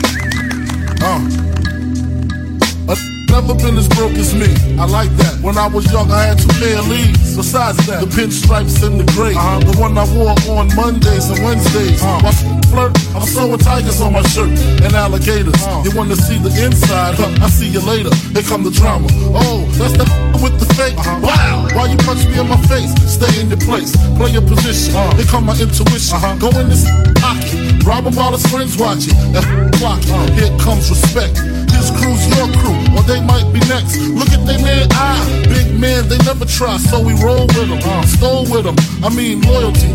Never 3.34 3.58
been 3.58 3.82
as 3.82 3.90
broke 3.90 4.14
as 4.14 4.30
me. 4.38 4.46
I 4.78 4.86
like 4.86 5.10
that. 5.18 5.42
When 5.42 5.58
I 5.58 5.66
was 5.66 5.92
young, 5.92 6.06
I 6.12 6.30
had 6.30 6.38
two 6.38 6.54
pair 6.62 6.78
of 6.78 6.86
Lees. 6.86 7.34
Besides 7.34 7.82
that, 7.90 8.06
the 8.06 8.06
pinstripes 8.06 8.86
and 8.86 9.02
the 9.02 9.10
gray. 9.18 9.34
Uh-huh. 9.34 9.58
The 9.58 9.74
one 9.82 9.98
I 9.98 10.06
wore 10.14 10.38
on 10.54 10.70
Mondays 10.78 11.34
and 11.34 11.42
Wednesdays. 11.42 11.98
Uh-huh. 11.98 12.22
While 12.22 12.38
flirt, 12.70 12.94
I'm 13.18 13.26
sewing 13.26 13.58
tigers 13.58 14.02
on 14.06 14.14
my 14.14 14.22
shirt 14.30 14.54
and 14.86 14.94
alligators. 14.94 15.58
Uh-huh. 15.66 15.82
You 15.82 15.98
want 15.98 16.14
to 16.14 16.16
see 16.16 16.38
the 16.38 16.54
inside? 16.62 17.18
Huh, 17.18 17.34
I 17.42 17.50
see 17.50 17.74
you 17.74 17.82
later. 17.82 18.14
Here 18.38 18.46
come 18.46 18.62
the 18.62 18.70
drama. 18.70 19.10
Oh, 19.34 19.66
that's 19.82 19.98
the 19.98 20.06
with 20.38 20.62
the 20.62 20.70
fake. 20.78 20.94
Wow. 21.26 21.66
Why 21.74 21.90
you 21.90 21.98
punch 22.06 22.30
me 22.30 22.38
in 22.38 22.46
my 22.46 22.62
face? 22.70 22.94
Stay 23.10 23.34
in 23.42 23.50
your 23.50 23.58
place. 23.66 23.98
Play 24.14 24.30
your 24.30 24.46
position. 24.46 24.94
Here 25.18 25.26
come 25.26 25.50
my 25.50 25.58
intuition. 25.58 26.22
Go 26.38 26.54
in 26.54 26.70
this 26.70 26.86
pocket. 27.18 27.82
Rob 27.82 28.06
him 28.06 28.14
while 28.14 28.38
his 28.38 28.46
friends 28.46 28.78
watching. 28.78 29.18
That 29.34 29.42
clock. 29.82 30.06
Here 30.38 30.54
comes 30.62 30.86
respect. 30.94 31.42
His 31.76 31.90
crew's 31.98 32.24
your 32.34 32.48
crew, 32.62 32.78
or 32.96 33.04
they 33.04 33.22
might 33.22 33.50
be 33.54 33.60
next. 33.68 33.98
Look 34.14 34.30
at 34.30 34.46
they 34.46 34.62
man 34.62 34.88
eye. 34.94 35.22
Big 35.50 35.80
man, 35.80 36.08
they 36.08 36.18
never 36.24 36.46
try, 36.46 36.78
so 36.78 37.02
we 37.02 37.14
roll 37.22 37.46
with 37.58 37.70
them. 37.70 37.82
Uh, 37.84 38.06
stole 38.06 38.46
with 38.50 38.66
them. 38.66 38.78
I 39.04 39.10
mean, 39.10 39.42
loyalty. 39.42 39.92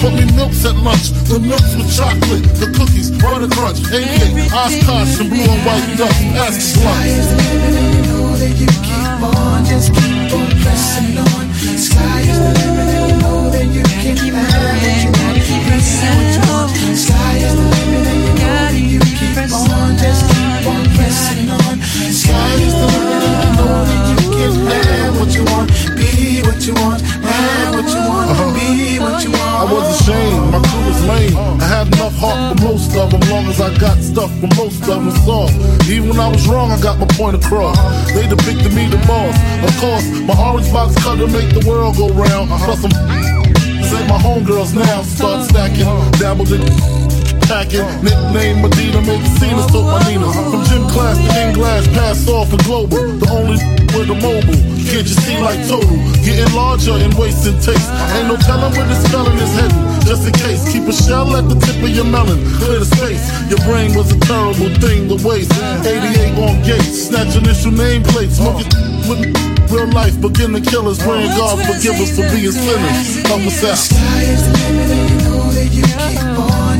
Put 0.00 0.14
me 0.14 0.24
milks 0.32 0.64
at 0.64 0.76
lunch, 0.76 1.12
the 1.28 1.38
milks 1.38 1.76
with 1.76 1.92
chocolate, 1.94 2.42
the 2.56 2.72
cookies, 2.72 3.10
butter 3.20 3.48
crunch, 3.52 3.84
AA, 3.92 4.48
Oshkosh, 4.48 5.20
and 5.20 5.28
blue 5.28 5.44
and 5.44 5.60
white 5.66 5.98
duck. 5.98 6.16
Ask 6.40 6.80
on, 9.24 9.64
just 9.64 9.92
keep 9.92 10.32
on 10.32 10.48
pressing 10.62 11.18
on. 11.18 11.52
Sky 11.76 12.20
is 12.20 12.38
the 12.38 12.50
limit, 12.64 12.88
and 12.88 13.10
you 13.10 13.18
know 13.20 13.50
that 13.50 13.66
you 13.66 13.82
can. 13.82 14.16
Keep 14.16 14.34
pressing 15.68 16.32
want. 16.48 16.96
Sky 16.96 17.36
is 17.36 17.54
the 17.54 17.62
limit, 17.62 18.06
and 18.06 18.20
you 18.24 18.32
know 18.40 18.62
that 18.72 18.86
you 18.92 19.00
keep 19.00 19.52
on, 19.52 19.96
just 19.98 20.26
keep 20.30 20.39
on 21.10 21.50
on. 21.50 21.76
Sky 22.12 22.54
is 22.62 22.74
the 22.74 22.86
limit, 22.86 23.22
and 23.26 23.38
you 23.42 23.50
know 23.58 23.78
that 23.84 24.02
you 24.10 24.30
can 24.30 24.52
have 24.70 25.12
what 25.18 25.30
you 25.34 25.44
want. 25.44 25.68
Be 25.98 26.42
what 26.46 26.60
you 26.66 26.74
want, 26.74 27.00
have 27.02 27.74
what 27.74 27.88
you 27.90 28.02
want, 28.06 28.30
uh-huh. 28.30 28.54
be 28.54 28.98
what 28.98 29.24
you 29.24 29.30
want. 29.32 29.60
I 29.60 29.64
was 29.72 30.00
ashamed, 30.00 30.52
my 30.52 30.60
crew 30.62 30.84
was 30.86 31.00
lame. 31.06 31.36
I 31.36 31.66
had 31.66 31.86
enough 31.94 32.14
heart 32.14 32.58
for 32.58 32.64
most 32.64 32.96
of 32.96 33.10
them, 33.10 33.20
long 33.30 33.46
as 33.46 33.60
I 33.60 33.76
got 33.78 33.98
stuff 33.98 34.30
for 34.40 34.50
most 34.54 34.82
of 34.88 35.04
them 35.04 35.10
soft. 35.26 35.54
Even 35.88 36.10
when 36.10 36.20
I 36.20 36.28
was 36.28 36.46
wrong, 36.46 36.70
I 36.70 36.80
got 36.80 36.98
my 36.98 37.06
point 37.18 37.36
across. 37.36 37.76
They 38.14 38.26
depicted 38.26 38.72
me 38.72 38.86
the 38.86 39.00
boss. 39.06 39.34
Of 39.66 39.72
course, 39.80 40.06
my 40.22 40.36
orange 40.38 40.70
box 40.72 40.94
cutter 41.02 41.26
make 41.26 41.50
the 41.50 41.64
world 41.68 41.96
go 41.96 42.08
round. 42.10 42.50
Plus, 42.64 42.84
I'm 42.84 42.92
say 43.90 44.06
my 44.06 44.18
homegirls 44.18 44.74
now 44.74 45.02
start 45.02 45.48
stacking. 45.48 45.86
Dabbled 46.20 46.52
in 46.52 46.62
packing. 47.50 47.82
Nickname 48.06 48.62
Medina, 48.62 49.02
make 49.02 49.26
Cena 49.42 49.66
took 49.74 49.82
my 49.82 49.98
Nina. 50.06 50.30
From 50.30 50.62
gym 50.70 50.86
class 50.94 51.18
to 51.18 51.30
in 51.42 51.52
glass, 51.52 51.86
pass 51.88 52.28
off 52.30 52.50
for 52.50 52.62
global. 52.62 53.02
The 53.18 53.26
only 53.34 53.58
with 53.90 54.06
the 54.06 54.14
mobile. 54.14 54.60
Can't 54.86 55.06
you 55.06 55.18
see 55.26 55.38
like 55.42 55.58
total? 55.66 55.98
Getting 56.22 56.50
larger 56.54 56.94
and 56.94 57.12
wasting 57.18 57.58
taste. 57.58 57.90
Ain't 58.14 58.30
no 58.30 58.38
telling 58.38 58.70
where 58.78 58.86
this 58.86 59.02
spelling 59.02 59.38
is 59.38 59.52
heading. 59.58 59.82
Just 60.06 60.26
in 60.30 60.34
case, 60.38 60.62
keep 60.70 60.86
a 60.86 60.94
shell 60.94 61.34
at 61.34 61.50
the 61.50 61.58
tip 61.58 61.82
of 61.82 61.90
your 61.90 62.06
melon. 62.06 62.38
Clear 62.62 62.78
the 62.78 62.86
space. 62.86 63.26
Your 63.50 63.58
brain 63.66 63.94
was 63.98 64.14
a 64.14 64.18
terrible 64.22 64.70
thing 64.78 65.10
to 65.10 65.18
waste. 65.26 65.50
88 65.82 66.38
on 66.38 66.62
gates, 66.62 67.10
snatch 67.10 67.34
initial 67.34 67.74
nameplates. 67.74 68.38
Smoke 68.38 68.62
it 68.62 68.70
with 69.10 69.20
real 69.74 69.90
life, 69.90 70.14
begin 70.20 70.54
to 70.54 70.62
kill 70.62 70.86
us. 70.86 71.02
Praying 71.02 71.34
God 71.34 71.58
forgive 71.66 71.98
us 71.98 72.14
for 72.14 72.26
being 72.30 72.54
sinners. 72.54 73.26
Help 73.26 73.42
us 73.42 73.62
out. 73.66 75.19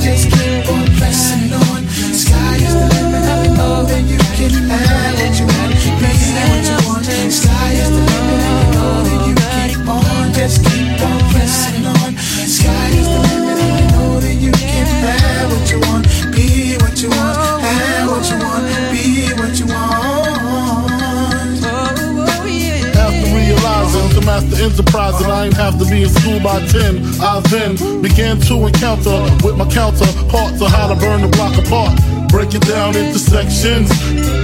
Just 0.01 0.31
keep 0.31 0.69
on 0.69 0.87
pressing 0.97 1.53
on. 1.53 1.89
Sky 1.89 2.57
is 2.57 2.75
the 2.75 2.87
limit, 2.95 3.25
and 3.25 3.57
know 3.57 3.85
that 3.85 4.05
you 4.09 4.19
can 4.37 4.53
have 4.69 5.15
what 5.21 5.35
you 5.39 5.47
want, 5.47 5.73
be 6.01 6.11
what 6.49 6.65
you 6.71 6.79
want. 6.89 7.05
Sky 7.31 7.73
is 7.73 7.91
the 7.91 8.03
limit, 8.11 8.41
you 8.41 8.73
know 8.75 9.00
by 26.51 26.67
10. 26.67 26.99
I 27.23 27.39
then 27.47 28.03
began 28.03 28.41
to 28.51 28.67
encounter 28.67 29.23
with 29.47 29.57
my 29.57 29.69
counterparts 29.71 30.61
of 30.61 30.69
how 30.69 30.89
to 30.89 30.97
burn 30.99 31.23
the 31.23 31.29
block 31.29 31.55
apart. 31.55 31.95
Break 32.31 32.55
it 32.55 32.63
down 32.67 32.97
into 32.97 33.19
sections. 33.19 33.91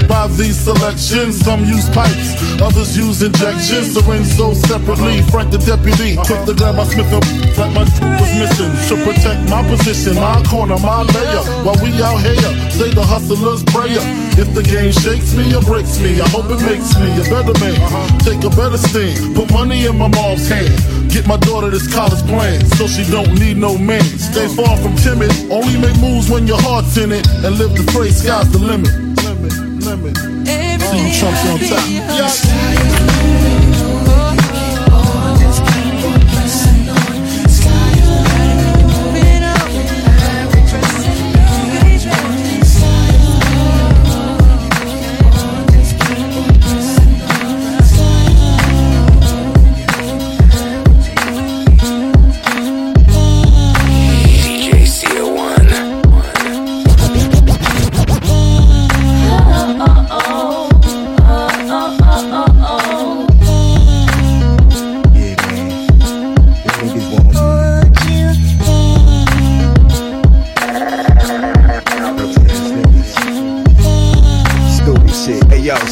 By 0.07 0.27
these 0.39 0.59
selections, 0.59 1.39
some 1.39 1.65
use 1.65 1.89
pipes, 1.91 2.35
others 2.63 2.97
use 2.97 3.23
injections. 3.23 3.95
Syringe 3.95 4.27
sold 4.27 4.57
separately. 4.57 5.23
Frank 5.31 5.51
the 5.51 5.59
deputy 5.59 6.15
took 6.27 6.47
the 6.47 6.55
grab 6.55 6.77
my 6.77 6.85
Smith 6.85 7.11
and 7.11 7.27
like 7.59 7.75
my 7.75 7.83
was 8.19 8.33
missing. 8.39 8.71
To 8.91 8.95
protect 9.03 9.51
my 9.51 9.63
position, 9.67 10.15
my 10.15 10.43
corner, 10.47 10.79
my 10.79 11.03
layer. 11.03 11.43
While 11.67 11.79
we 11.83 11.91
out 12.03 12.23
here, 12.23 12.51
say 12.71 12.91
the 12.91 13.03
hustler's 13.03 13.63
prayer. 13.71 14.03
If 14.39 14.55
the 14.55 14.63
game 14.63 14.93
shakes 14.93 15.35
me 15.35 15.55
or 15.55 15.63
breaks 15.63 15.99
me, 15.99 16.21
I 16.21 16.29
hope 16.31 16.51
it 16.51 16.63
makes 16.63 16.95
me 16.99 17.07
a 17.19 17.25
better 17.31 17.55
man. 17.63 17.79
Take 18.23 18.43
a 18.47 18.51
better 18.51 18.79
stand, 18.79 19.35
put 19.35 19.51
money 19.51 19.87
in 19.87 19.99
my 19.99 20.07
mom's 20.07 20.49
hand. 20.49 21.06
Get 21.17 21.27
my 21.27 21.39
daughter 21.39 21.71
this 21.71 21.91
college 21.91 22.21
plan, 22.27 22.63
so 22.77 22.87
she 22.87 23.03
don't 23.11 23.41
need 23.41 23.57
no 23.57 23.79
man. 23.79 24.03
Stay 24.03 24.49
far 24.49 24.77
from 24.77 24.95
timid, 24.97 25.33
only 25.51 25.81
make 25.81 25.99
moves 25.99 26.29
when 26.29 26.47
your 26.47 26.61
heart's 26.61 26.99
in 26.99 27.11
it, 27.11 27.27
and 27.43 27.57
live 27.57 27.75
the 27.75 27.91
phrase 27.91 28.23
sky's 28.23 28.53
the 28.53 28.59
limit. 28.59 28.93
Limit, 29.25 29.55
limit. 29.83 30.15
See 30.83 31.09
you 31.09 31.15
chumps 31.15 31.43
on 31.49 31.59
top. 32.91 32.96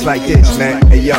Like 0.04 0.26
this, 0.26 0.58
man. 0.58 0.86
Hey 0.88 1.00
yo. 1.00 1.16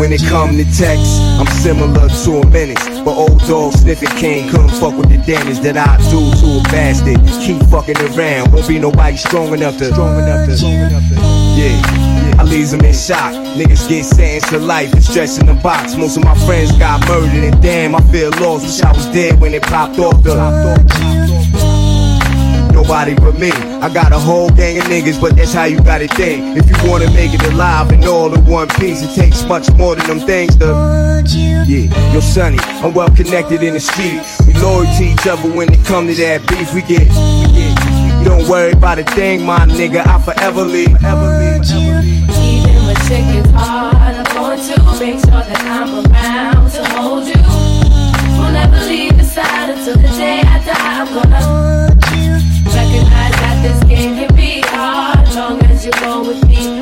When 0.00 0.12
it 0.12 0.20
come 0.28 0.56
to 0.56 0.64
text, 0.64 1.20
I'm 1.38 1.46
similar 1.46 2.08
to 2.08 2.30
a 2.38 2.46
menace. 2.50 2.82
But 3.04 3.14
old 3.14 3.38
dog 3.46 3.72
sniffing 3.72 4.08
king 4.18 4.50
couldn't 4.50 4.70
fuck 4.70 4.98
with 4.98 5.08
the 5.08 5.18
damage 5.18 5.60
that 5.60 5.76
I 5.76 5.96
do 6.10 6.18
to 6.40 6.58
a 6.58 6.62
bastard. 6.70 7.18
Keep 7.46 7.62
fucking 7.70 7.96
around, 7.98 8.52
won't 8.52 8.66
be 8.66 8.80
nobody 8.80 9.16
strong 9.16 9.54
enough 9.54 9.78
to. 9.78 9.92
Strong 9.92 10.18
enough 10.18 10.48
to. 10.48 10.54
Yeah. 11.54 12.36
I 12.38 12.42
leaves 12.42 12.72
them 12.72 12.80
in 12.80 12.94
shock. 12.94 13.32
Niggas 13.54 13.88
get 13.88 14.04
sentenced 14.04 14.48
to 14.48 14.58
life 14.58 14.92
and 14.92 15.02
stress 15.02 15.38
in 15.38 15.46
the 15.46 15.54
box. 15.54 15.94
Most 15.96 16.16
of 16.16 16.24
my 16.24 16.34
friends 16.46 16.72
got 16.78 17.06
murdered, 17.08 17.44
and 17.44 17.62
damn, 17.62 17.94
I 17.94 18.00
feel 18.10 18.30
lost. 18.40 18.64
Wish 18.64 18.82
I 18.82 18.92
was 18.92 19.06
dead 19.06 19.40
when 19.40 19.54
it 19.54 19.62
popped 19.62 20.00
off 20.00 20.20
the. 20.24 21.27
Nobody 22.78 23.14
but 23.16 23.36
me. 23.40 23.50
I 23.82 23.92
got 23.92 24.12
a 24.12 24.18
whole 24.18 24.50
gang 24.50 24.78
of 24.78 24.84
niggas, 24.84 25.20
but 25.20 25.34
that's 25.34 25.52
how 25.52 25.64
you 25.64 25.82
gotta 25.82 26.06
think. 26.06 26.56
If 26.56 26.70
you 26.70 26.88
wanna 26.88 27.10
make 27.10 27.34
it 27.34 27.42
alive 27.52 27.90
and 27.90 28.04
all 28.04 28.32
in 28.32 28.46
one 28.46 28.68
piece, 28.68 29.02
it 29.02 29.12
takes 29.16 29.42
much 29.46 29.68
more 29.72 29.96
than 29.96 30.06
them 30.06 30.20
things 30.20 30.54
to. 30.58 30.66
Yeah, 31.26 32.14
yo, 32.14 32.20
Sonny, 32.20 32.58
I'm 32.60 32.94
well 32.94 33.10
connected 33.10 33.64
in 33.64 33.74
the 33.74 33.80
street. 33.80 34.22
We 34.46 34.52
loyal 34.62 34.84
to 34.84 35.02
each 35.02 35.26
other 35.26 35.50
when 35.50 35.72
it 35.72 35.84
come 35.86 36.06
to 36.06 36.14
that 36.14 36.46
beef. 36.46 36.72
We 36.72 36.82
get, 36.82 37.08
we 37.10 37.50
get. 37.58 38.24
Don't 38.24 38.48
worry 38.48 38.70
about 38.70 39.00
a 39.00 39.04
thing, 39.04 39.44
my 39.44 39.66
nigga. 39.66 40.06
I 40.06 40.22
forever 40.22 40.62
leave. 40.62 40.94
Even 40.94 41.26
when 42.86 42.96
chick 43.10 43.26
is 43.42 43.50
hard, 43.50 43.96
I'm 43.96 44.24
going 44.36 44.60
to 44.60 45.00
make 45.00 45.18
sure 45.18 45.42
that 45.50 45.62
I'm 45.66 46.06
around 46.06 46.70
to 46.70 46.84
hold 46.94 47.26
you. 47.26 47.42
We'll 48.38 48.52
never 48.52 48.78
leave 48.86 49.16
your 49.16 49.24
side 49.24 49.70
until 49.70 49.96
the 49.96 50.08
day 50.16 50.42
I 50.46 50.64
die. 50.64 51.00
I'm 51.00 51.12
gonna 51.12 51.57
you 55.88 56.00
go 56.02 56.20
with 56.20 56.46
me, 56.46 56.77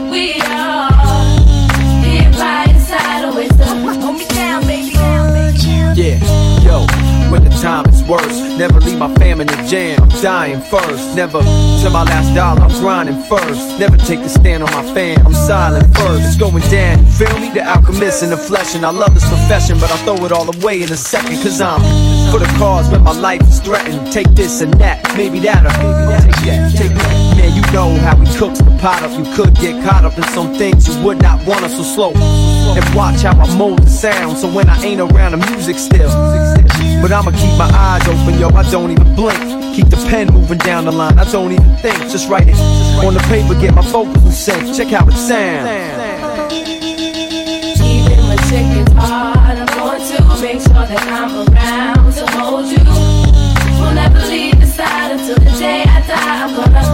when 7.31 7.45
the 7.45 7.51
time 7.63 7.87
is 7.87 8.03
worse, 8.05 8.39
never 8.59 8.81
leave 8.81 8.99
my 8.99 9.13
fam 9.17 9.41
in 9.41 9.47
the 9.47 9.57
jam. 9.69 10.03
I'm 10.03 10.09
dying 10.23 10.61
first, 10.61 11.17
never 11.17 11.43
till 11.43 11.91
my 11.91 12.05
last 12.05 12.35
dollar. 12.35 12.63
I'm 12.63 12.81
grinding 12.81 13.23
first, 13.25 13.79
never 13.79 13.97
take 13.97 14.21
a 14.21 14.29
stand 14.29 14.63
on 14.63 14.71
my 14.73 14.95
fam. 14.95 15.27
I'm 15.27 15.35
silent 15.35 15.97
first. 15.97 16.25
It's 16.27 16.37
going 16.37 16.63
down, 16.71 17.05
you 17.05 17.13
feel 17.13 17.39
me? 17.39 17.51
The 17.51 17.65
alchemist 17.65 18.23
in 18.23 18.31
the 18.31 18.37
flesh, 18.37 18.75
and 18.75 18.85
I 18.85 18.91
love 18.91 19.15
this 19.15 19.29
profession, 19.29 19.79
but 19.81 19.91
I'll 19.91 20.03
throw 20.05 20.25
it 20.27 20.33
all 20.33 20.49
away 20.57 20.83
in 20.83 20.93
a 20.93 20.97
second, 20.97 21.37
cause 21.43 21.61
I'm 21.61 21.81
for 22.31 22.39
the 22.39 22.51
cause 22.59 22.91
when 22.91 23.03
my 23.03 23.13
life 23.13 23.43
is 23.43 23.61
threatened. 23.61 24.13
Take 24.13 24.29
this 24.35 24.61
and 24.61 24.73
that, 24.75 25.03
maybe 25.17 25.41
that, 25.41 25.65
or 25.67 25.75
maybe 25.79 26.03
that. 26.11 26.23
Take 26.23 26.45
that, 26.47 26.73
take 26.77 26.93
that. 26.93 27.37
Man, 27.37 27.55
you 27.55 27.63
know 27.73 27.95
how 28.01 28.17
we 28.19 28.27
cook 28.37 28.55
the 28.55 28.65
pot 28.81 29.03
up. 29.03 29.13
You 29.19 29.25
could 29.35 29.55
get 29.57 29.83
caught 29.85 30.05
up 30.05 30.17
in 30.17 30.25
some 30.35 30.55
things 30.55 30.89
you 30.89 31.05
would 31.05 31.21
not 31.21 31.45
want 31.47 31.65
us 31.65 31.77
so 31.77 31.83
slow. 31.83 32.13
And 32.15 32.95
watch 32.95 33.23
how 33.23 33.39
I 33.39 33.57
mold 33.57 33.81
the 33.81 33.91
sound, 33.91 34.39
so 34.39 34.53
when 34.53 34.69
I 34.69 34.83
ain't 34.83 35.01
around 35.01 35.33
the 35.33 35.51
music 35.51 35.79
still. 35.79 36.11
But 37.03 37.13
I'ma 37.27 37.39
keep 37.39 37.59
my 37.59 37.67
eyes 37.75 38.07
open, 38.07 38.39
yo, 38.39 38.51
I 38.51 38.63
don't 38.71 38.93
even 38.93 39.17
blink. 39.17 39.75
Keep 39.75 39.89
the 39.89 39.97
pen 40.09 40.29
moving 40.33 40.59
down 40.59 40.85
the 40.85 40.93
line, 40.93 41.19
I 41.19 41.25
don't 41.33 41.51
even 41.51 41.75
think. 41.79 41.99
Just 42.09 42.29
write 42.29 42.47
it 42.47 42.55
on 43.03 43.15
the 43.15 43.21
paper, 43.27 43.61
get 43.61 43.75
my 43.75 43.83
focus 43.83 44.23
and 44.23 44.33
sync. 44.33 44.77
Check 44.77 44.95
how 44.95 45.05
it 45.09 45.13
sounds. 45.15 45.67
Even 47.83 48.19
when 48.29 48.39
chick 48.47 48.71
is 48.79 48.93
hard, 48.95 49.59
I'm 49.59 49.67
going 49.75 50.07
to 50.07 50.23
make 50.41 50.61
sure 50.63 50.87
that 50.87 51.03
I'm 51.03 51.51
around 51.51 52.15
to 52.15 52.27
hold 52.31 52.67
you. 52.67 52.85
Will 53.83 53.93
never 53.93 54.21
leave 54.31 54.59
your 54.59 54.69
side 54.69 55.11
until 55.11 55.35
the 55.35 55.51
day 55.59 55.83
I 55.83 56.07
die. 56.07 56.45
I'm 56.47 56.55
gonna 56.55 56.86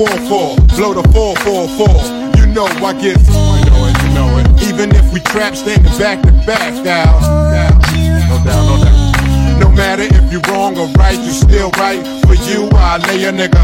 niggas 0.00 0.28
I 0.28 0.28
war 0.28 0.56
for, 0.56 0.76
blow 0.76 0.94
the 0.94 1.08
444. 1.12 2.40
You 2.40 2.46
know 2.54 2.66
I 2.66 2.92
get, 2.92 3.18
you 3.20 3.32
know 3.68 3.86
it, 3.86 4.02
you 4.02 4.14
know 4.14 4.38
it. 4.38 4.62
Even 4.68 4.94
if 4.94 5.12
we 5.12 5.20
trap 5.20 5.54
standing 5.54 5.92
back 5.98 6.22
to 6.22 6.32
back, 6.46 6.84
down, 6.84 7.20
no 7.22 8.42
doubt, 8.44 8.66
no 8.68 8.84
doubt. 8.84 9.60
No 9.60 9.68
matter 9.70 10.02
if 10.02 10.32
you 10.32 10.40
wrong 10.48 10.78
or 10.78 10.88
right, 10.98 11.18
you 11.18 11.30
still 11.30 11.70
right. 11.72 12.00
For 12.26 12.34
you, 12.34 12.68
I 12.72 12.98
lay 13.08 13.24
a 13.24 13.32
nigga. 13.32 13.62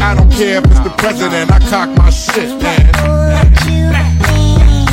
I 0.00 0.14
don't 0.14 0.30
care 0.30 0.58
if 0.58 0.64
it's 0.64 0.80
the 0.80 0.94
president, 0.96 1.50
I 1.50 1.58
cock 1.70 1.90
my 1.96 2.10
shit, 2.10 2.50
man. 2.62 2.92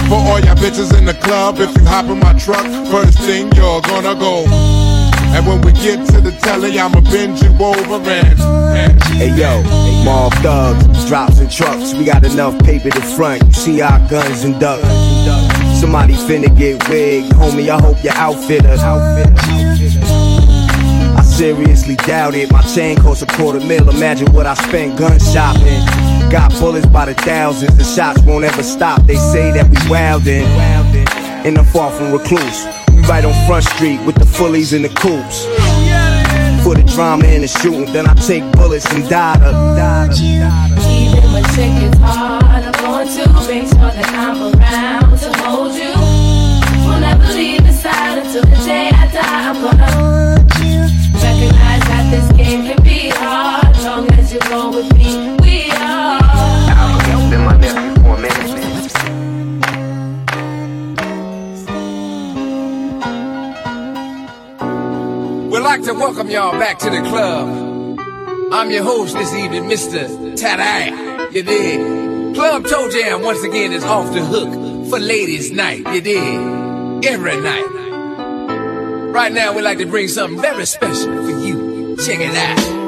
For 0.09 0.15
all 0.15 0.39
y'all 0.39 0.55
bitches 0.55 0.97
in 0.97 1.05
the 1.05 1.13
club, 1.13 1.59
if 1.59 1.75
you 1.77 1.85
hop 1.85 2.05
in 2.05 2.19
my 2.19 2.33
truck, 2.33 2.65
first 2.91 3.19
thing 3.19 3.51
you're 3.53 3.81
gonna 3.81 4.15
go. 4.15 4.82
And 5.33 5.47
when 5.47 5.61
we 5.61 5.71
get 5.73 6.05
to 6.09 6.21
the 6.21 6.31
telly, 6.41 6.79
I'ma 6.79 7.01
bend 7.01 7.41
you 7.41 7.49
over 7.59 8.09
and. 8.09 8.39
Hey 9.13 9.35
yo, 9.35 9.61
mob 10.03 10.33
thugs, 10.35 11.05
drops 11.07 11.39
and 11.39 11.51
trucks. 11.51 11.93
We 11.93 12.05
got 12.05 12.23
enough 12.23 12.57
paper 12.63 12.89
to 12.89 13.01
front. 13.01 13.43
You 13.43 13.53
see 13.53 13.81
our 13.81 13.99
guns 14.09 14.43
and 14.43 14.59
ducks. 14.59 14.87
Somebody 15.79 16.13
finna 16.13 16.55
get 16.57 16.87
wigged, 16.89 17.31
homie. 17.33 17.69
I 17.69 17.79
hope 17.81 18.03
your 18.03 18.13
outfitter. 18.13 18.75
I 21.15 21.21
seriously 21.23 21.95
doubt 21.95 22.35
it. 22.35 22.51
My 22.51 22.61
chain 22.61 22.97
costs 22.97 23.23
a 23.23 23.27
quarter 23.27 23.59
mil. 23.59 23.89
Imagine 23.89 24.31
what 24.33 24.45
I 24.45 24.53
spent 24.53 24.97
gun 24.97 25.19
shopping. 25.19 25.83
Got 26.31 26.51
bullets 26.59 26.87
by 26.87 27.05
the 27.05 27.13
thousands. 27.13 27.77
The 27.77 27.83
shots 27.83 28.21
won't 28.21 28.45
ever 28.45 28.63
stop. 28.63 29.03
They 29.03 29.15
say 29.15 29.51
that 29.51 29.69
we 29.69 29.75
wildin'. 29.91 30.45
And 31.45 31.57
I'm 31.57 31.65
far 31.65 31.91
from 31.91 32.11
recluse. 32.11 32.82
Right 33.07 33.25
on 33.25 33.47
Front 33.47 33.65
Street 33.65 33.99
with 34.05 34.15
the 34.15 34.25
fullies 34.25 34.73
and 34.73 34.83
the 34.85 34.89
coops. 34.89 35.45
For 36.63 36.73
the 36.75 36.83
drama 36.95 37.25
and 37.25 37.43
the 37.43 37.47
shooting, 37.47 37.85
then 37.93 38.07
I 38.07 38.13
take 38.15 38.43
bullets 38.53 38.85
and 38.93 39.07
die. 39.09 39.35
Even 40.87 41.23
hard, 42.01 42.43
I'm 42.43 42.71
going 42.81 43.07
to 43.07 43.23
around 43.77 45.02
like 65.83 65.93
to 65.93 65.99
welcome 65.99 66.29
y'all 66.29 66.57
back 66.57 66.79
to 66.79 66.89
the 66.89 67.01
club. 67.01 67.99
I'm 68.53 68.71
your 68.71 68.83
host 68.83 69.15
this 69.15 69.33
evening, 69.33 69.63
Mr. 69.63 70.07
Tadai. 70.37 71.33
You 71.33 71.43
dig? 71.43 72.35
Club 72.35 72.65
Toe 72.65 72.89
Jam 72.89 73.21
once 73.21 73.43
again 73.43 73.73
is 73.73 73.83
off 73.83 74.13
the 74.13 74.23
hook 74.23 74.89
for 74.89 74.99
ladies' 74.99 75.51
night. 75.51 75.85
You 75.93 76.01
dig? 76.01 77.05
Every 77.05 77.35
night. 77.41 77.65
Right 79.13 79.33
now, 79.33 79.53
we'd 79.53 79.63
like 79.63 79.79
to 79.79 79.85
bring 79.85 80.07
something 80.07 80.41
very 80.41 80.65
special 80.65 81.23
for 81.23 81.31
you. 81.45 81.97
Check 81.97 82.19
it 82.19 82.35
out. 82.35 82.82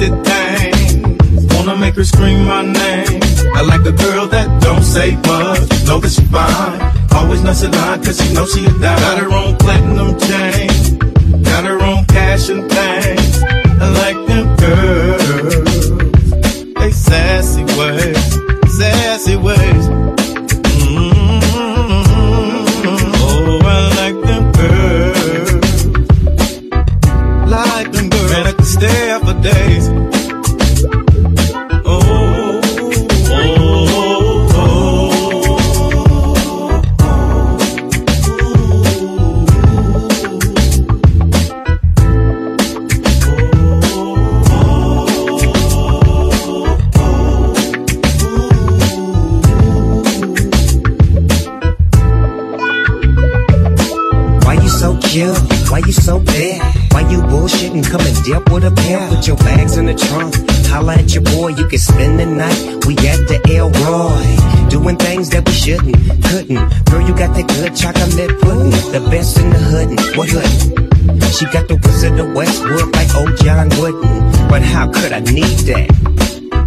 Nasty 0.00 0.30
things. 0.30 1.54
Wanna 1.54 1.76
make 1.76 1.94
her 1.94 2.04
scream 2.04 2.46
my 2.46 2.62
name. 2.62 3.20
I 3.54 3.62
like 3.62 3.84
a 3.86 3.92
girl 3.92 4.26
that 4.28 4.62
don't 4.62 4.82
say 4.82 5.16
much, 5.16 5.86
know 5.86 6.00
that 6.00 6.10
she 6.10 6.24
fine. 6.26 6.80
Always 7.12 7.42
nuts 7.42 7.62
in 7.62 7.72
line 7.72 8.02
cause 8.02 8.20
she 8.20 8.32
know 8.32 8.46
she 8.46 8.64
a 8.64 8.70
dime. 8.70 8.80
Got 8.80 9.18
her 9.18 9.32
own 9.32 9.56
platinum 9.56 10.18
chain. 10.18 11.42
Got 11.42 11.64
her 11.64 11.80
own 11.82 12.04
cash 12.06 12.48
and 12.48 12.70
things. 12.70 13.42
I 13.82 13.88
like 14.02 14.09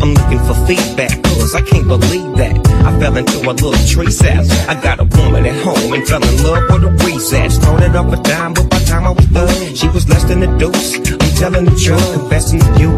I'm 0.03 0.13
looking 0.15 0.39
for 0.39 0.53
feedback, 0.67 1.23
cause 1.23 1.55
I 1.55 1.61
can't 1.61 1.87
believe 1.87 2.35
that. 2.35 2.59
I 2.83 2.99
fell 2.99 3.15
into 3.15 3.39
a 3.39 3.53
little 3.55 3.71
tree. 3.87 4.11
I 4.67 4.75
got 4.83 4.99
a 4.99 5.05
woman 5.05 5.45
at 5.45 5.55
home 5.63 5.93
and 5.93 6.05
fell 6.05 6.21
in 6.21 6.43
love 6.43 6.63
with 6.69 6.83
a. 6.83 7.57
Thrown 7.63 7.83
it 7.83 7.95
up 7.95 8.11
a 8.11 8.21
dime, 8.21 8.53
but 8.53 8.69
by 8.69 8.79
the 8.79 8.85
time 8.85 9.05
I 9.05 9.11
was 9.11 9.25
done, 9.27 9.75
she 9.75 9.87
was 9.87 10.09
less 10.09 10.25
than 10.25 10.43
a 10.43 10.59
deuce. 10.59 10.97
I'm 10.97 11.35
telling 11.39 11.63
the 11.63 11.71
truth, 11.79 12.13
confessing 12.19 12.59
to 12.59 12.81
you. 12.81 12.91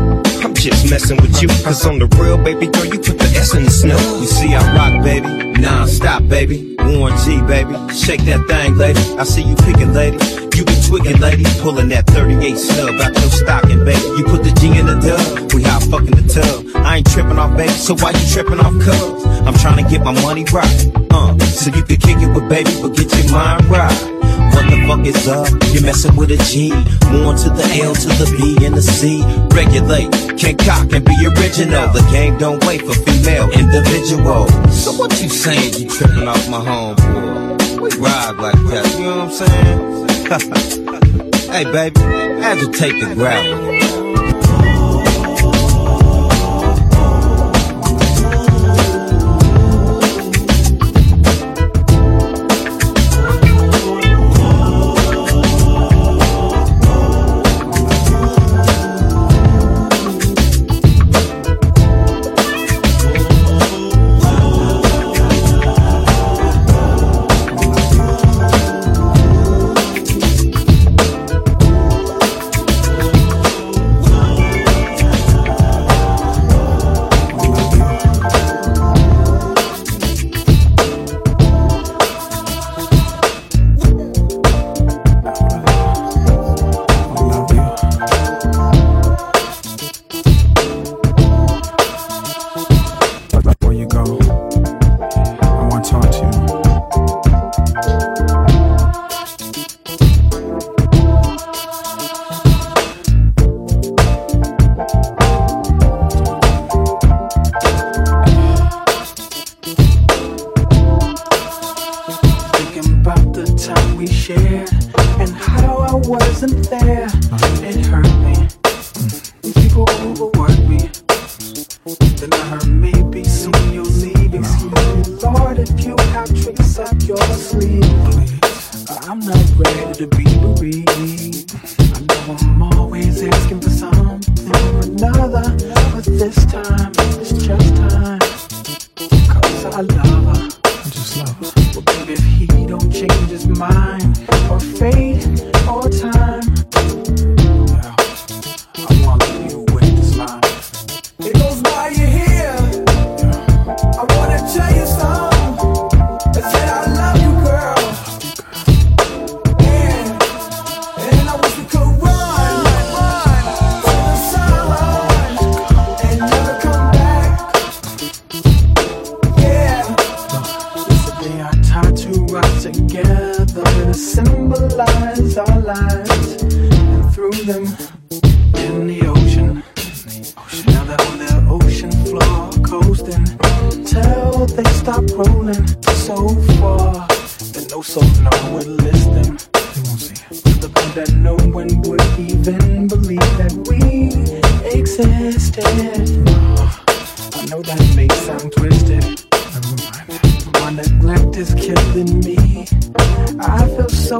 I'm 0.43 0.55
just 0.55 0.89
messing 0.89 1.17
with 1.21 1.39
you, 1.43 1.47
cause 1.63 1.85
on 1.85 1.99
the 1.99 2.07
real, 2.17 2.43
baby 2.43 2.65
girl, 2.65 2.85
you 2.85 2.97
put 2.97 3.19
the 3.19 3.31
S 3.37 3.53
in 3.53 3.65
the 3.65 3.69
snow. 3.69 4.17
You 4.19 4.25
see, 4.25 4.55
I 4.55 4.75
rock, 4.75 5.03
baby. 5.03 5.61
Non-stop, 5.61 6.27
baby. 6.27 6.75
Warren 6.79 7.15
G, 7.19 7.39
baby. 7.41 7.75
Shake 7.93 8.21
that 8.21 8.47
thing, 8.47 8.77
lady. 8.77 8.99
I 9.19 9.25
see 9.25 9.43
you 9.43 9.55
picking, 9.57 9.93
lady. 9.93 10.44
You 10.55 10.63
be 10.63 10.75
tweaking, 10.87 11.19
lady. 11.19 11.43
Pulling 11.59 11.89
that 11.89 12.07
38 12.07 12.55
snub 12.55 12.95
out 13.01 13.11
your 13.11 13.29
stocking, 13.29 13.83
baby. 13.83 13.99
You 14.15 14.23
put 14.23 14.39
the 14.43 14.55
G 14.55 14.71
in 14.71 14.87
the 14.87 14.95
dub. 15.03 15.51
We 15.51 15.63
hot 15.63 15.83
fucking 15.83 16.15
the 16.15 16.23
tub. 16.31 16.63
I 16.79 17.03
ain't 17.03 17.11
tripping 17.11 17.37
off, 17.37 17.57
baby. 17.57 17.75
So 17.75 17.93
why 17.95 18.11
you 18.11 18.25
tripping 18.31 18.63
off, 18.63 18.71
cuz? 18.79 19.25
I'm 19.43 19.53
trying 19.59 19.83
to 19.83 19.89
get 19.91 19.99
my 19.99 20.15
money 20.23 20.45
right. 20.55 20.71
Uh, 21.11 21.35
so 21.43 21.75
you 21.75 21.83
can 21.83 21.99
kick 21.99 22.23
it 22.23 22.31
with 22.31 22.47
baby, 22.47 22.71
but 22.79 22.95
get 22.95 23.11
your 23.11 23.35
mind 23.35 23.67
right. 23.67 24.15
What 24.55 24.63
the 24.71 24.79
fuck 24.87 25.03
is 25.03 25.27
up? 25.27 25.51
You're 25.75 25.83
messing 25.83 26.15
with 26.15 26.31
a 26.31 26.39
G. 26.47 26.71
One 27.19 27.35
to 27.43 27.51
the 27.51 27.67
L 27.83 27.91
to 27.91 28.09
the 28.15 28.27
B 28.39 28.63
and 28.63 28.75
the 28.75 28.81
C. 28.81 29.27
Regulate, 29.51 30.07
can 30.39 30.55
cock 30.55 30.87
and 30.95 31.03
be 31.03 31.15
original. 31.35 31.91
The 31.91 31.99
game 32.15 32.37
don't 32.39 32.63
wait 32.63 32.79
for 32.79 32.95
female 33.03 33.51
individuals. 33.51 34.55
So 34.71 34.95
what 34.95 35.11
you 35.21 35.27
saying? 35.27 35.83
You 35.83 35.89
tripping 35.91 36.29
off 36.29 36.47
my 36.47 36.63
homeboy? 36.63 37.81
We 37.83 37.91
ride 37.99 38.39
like 38.39 38.55
that, 38.71 38.87
you 38.95 39.03
know 39.03 39.27
what 39.27 39.27
I'm 39.27 39.31
saying? 39.35 40.14
hey 41.51 41.63
baby, 41.65 42.01
agitate 42.01 42.99
the 42.99 43.13
gravel. 43.13 43.84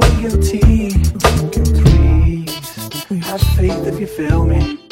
so 0.00 0.20
guilty. 0.20 0.90
Please, 1.20 3.04
have 3.24 3.40
faith 3.56 3.86
if 3.86 4.00
you 4.00 4.06
feel 4.06 4.44
me. 4.44 4.85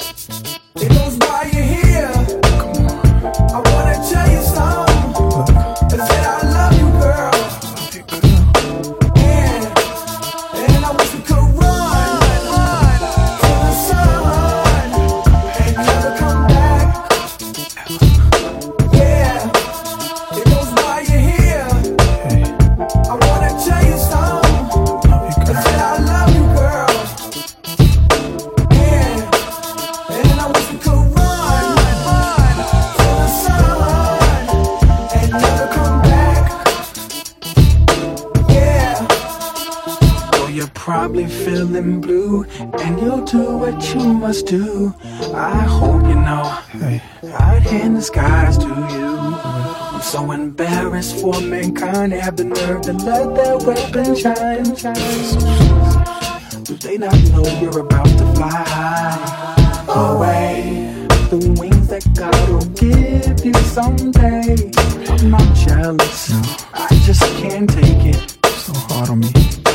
one 52.04 52.20
have 52.20 52.36
the 52.36 52.44
nerve 52.44 52.82
to 52.82 52.92
let 52.92 53.34
that 53.34 53.62
weapon 53.64 54.14
shine. 54.14 54.76
shine. 54.76 56.62
Do 56.64 56.74
they 56.74 56.98
not 56.98 57.16
know 57.32 57.46
you're 57.60 57.78
about 57.78 58.10
to 58.18 58.26
fly 58.36 59.54
away? 59.88 61.06
The 61.30 61.38
wings 61.58 61.88
that 61.88 62.04
God 62.14 62.48
will 62.50 62.68
give 62.76 63.42
you 63.42 63.54
someday. 63.72 64.70
I'm 65.12 65.30
not 65.30 65.56
jealous, 65.56 66.30
I 66.74 66.88
just 67.06 67.22
can't 67.40 67.70
take 67.70 68.04
it. 68.12 68.36
So 68.64 68.74
hard 68.74 69.08
on 69.08 69.20
me. 69.20 69.32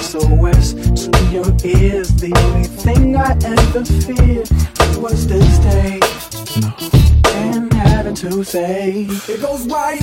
SOS 0.09 0.73
to 1.05 1.11
your 1.31 1.49
ears. 1.65 2.09
The 2.13 2.31
only 2.45 2.67
thing 2.67 3.15
I 3.15 3.31
ever 3.43 3.83
feared 4.05 4.49
was 5.01 5.25
this 5.25 5.57
day. 5.59 5.99
No. 6.61 6.69
And 7.33 7.73
having 7.73 8.15
to 8.15 8.43
say, 8.43 9.07
it 9.27 9.41
goes 9.41 9.65
right 9.65 9.99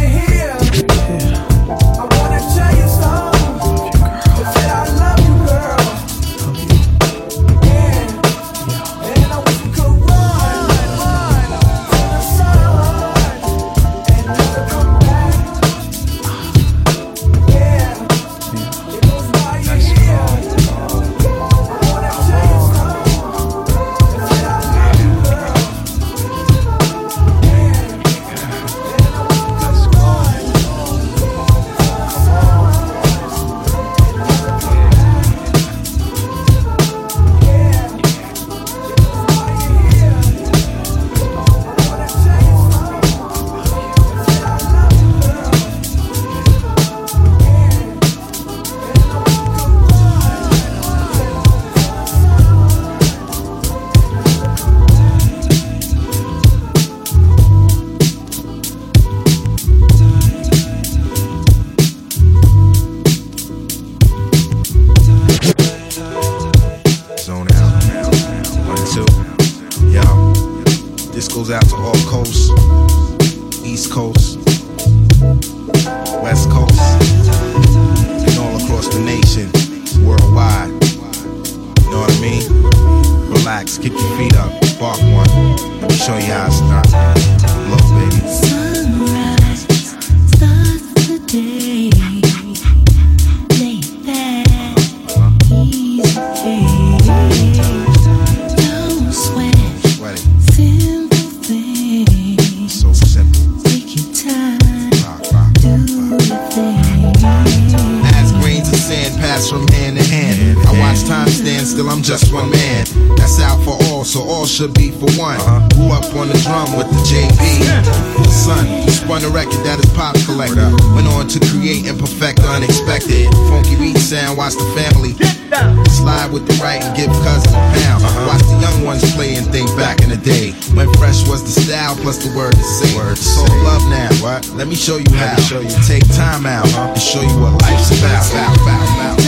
Plus 132.03 132.19
the 132.25 132.37
word 132.37 132.55
to 132.55 132.63
say. 132.63 132.97
Word 132.97 133.19
it's 133.19 133.37
love 133.65 133.83
now. 133.91 134.11
What? 134.23 134.49
Let 134.51 134.69
me 134.69 134.75
show 134.75 134.97
you 134.97 135.05
Let 135.11 135.31
how. 135.31 135.37
Me 135.37 135.43
show 135.43 135.61
you. 135.61 135.87
Take 135.87 136.07
time 136.15 136.47
out 136.47 136.69
huh? 136.71 136.93
and 136.93 137.01
show 137.01 137.21
you 137.21 137.41
what 137.41 137.61
life's 137.63 137.91
about. 137.99 138.31
about, 138.31 138.57
about, 138.57 139.17
about. 139.17 139.26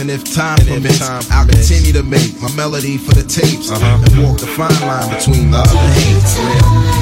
In 0.00 0.06
the 0.06 0.12
mix, 0.12 0.24
and 0.24 0.28
if 0.28 0.34
time 0.34 0.58
permits, 0.66 1.02
I'll 1.30 1.46
continue 1.46 1.92
to 1.92 2.02
make 2.02 2.40
my 2.40 2.54
melody 2.54 2.96
for 2.96 3.12
the 3.12 3.22
tapes 3.22 3.70
and 3.70 3.82
walk 4.22 4.38
the 4.38 4.46
fine 4.46 4.80
line 4.82 5.14
between 5.14 5.50
love 5.50 5.66
and 5.70 5.92
hate. 5.94 6.99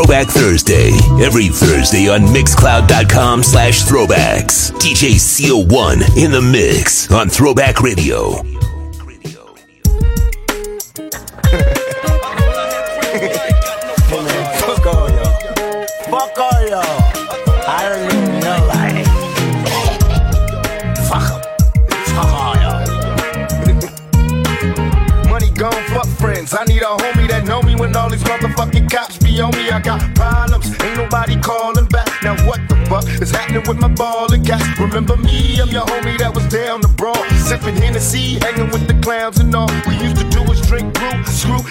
Throwback 0.00 0.28
Thursday. 0.28 0.92
Every 1.22 1.48
Thursday 1.48 2.08
on 2.08 2.20
Mixcloud.com 2.20 3.42
slash 3.42 3.82
throwbacks. 3.82 4.72
DJ 4.78 5.16
CO1 5.16 6.16
in 6.16 6.30
the 6.30 6.40
mix 6.40 7.10
on 7.10 7.28
Throwback 7.28 7.82
Radio. 7.82 8.49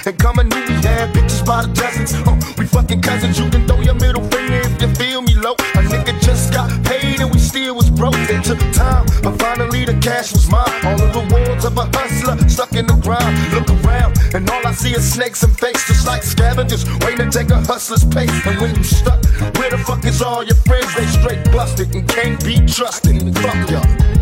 And 0.06 0.18
come 0.18 0.40
and 0.40 0.54
we 0.54 0.62
had 0.84 1.14
bitches 1.14 1.46
by 1.46 1.62
the 1.64 1.72
dozens. 1.74 2.14
Oh, 2.26 2.38
we 2.58 2.66
fucking 2.66 3.02
cousins. 3.02 3.40
You 3.40 3.50
can 3.50 3.68
throw 3.68 3.82
your 3.82 3.96
middle 3.96 4.24
finger 4.30 4.62
if 4.64 4.82
you 4.82 4.88
feel 4.96 5.22
me 5.22 5.36
low. 5.36 5.54
A 5.54 5.82
nigga 5.84 6.20
just 6.22 6.54
got 6.54 6.70
paid 6.86 7.20
and 7.20 7.32
we 7.32 7.40
still 7.40 7.76
was 7.76 7.90
broke. 7.90 8.16
It 8.30 8.44
took 8.44 8.60
time, 8.74 9.06
but 9.24 9.40
finally 9.40 9.86
the 9.86 9.98
cash 10.02 10.32
was 10.32 10.50
mine. 10.50 10.86
All 10.86 10.98
the 10.98 11.10
rewards 11.20 11.66
of 11.66 11.78
a 11.78 11.86
hustler 11.98 12.38
stuck 12.50 12.74
in 12.74 12.88
the 12.88 12.98
ground. 13.06 13.34
Look 13.54 13.70
around, 13.84 14.18
and 14.34 14.50
all 14.50 14.66
I 14.66 14.74
see 14.74 14.94
is 14.94 15.06
snakes 15.12 15.44
and 15.44 15.58
fakes, 15.58 15.88
just 15.88 16.06
like 16.08 16.24
scavengers 16.24 16.86
waiting 17.02 17.32
to 17.32 17.38
take 17.40 17.50
a 17.52 17.62
hustler's 17.62 18.06
pace. 18.06 18.32
And 18.46 18.60
when 18.60 18.76
you 18.76 18.84
stuck, 18.84 19.24
where 19.58 19.70
the 19.70 19.78
fuck 19.78 20.06
is 20.06 20.22
all 20.22 20.44
your 20.44 20.60
friends? 20.68 20.94
They 20.96 21.06
straight 21.06 21.44
busted 21.52 21.94
and 21.96 22.08
can't 22.08 22.44
be 22.44 22.66
trusted. 22.66 23.36
Fuck 23.38 23.70
y'all. 23.70 24.19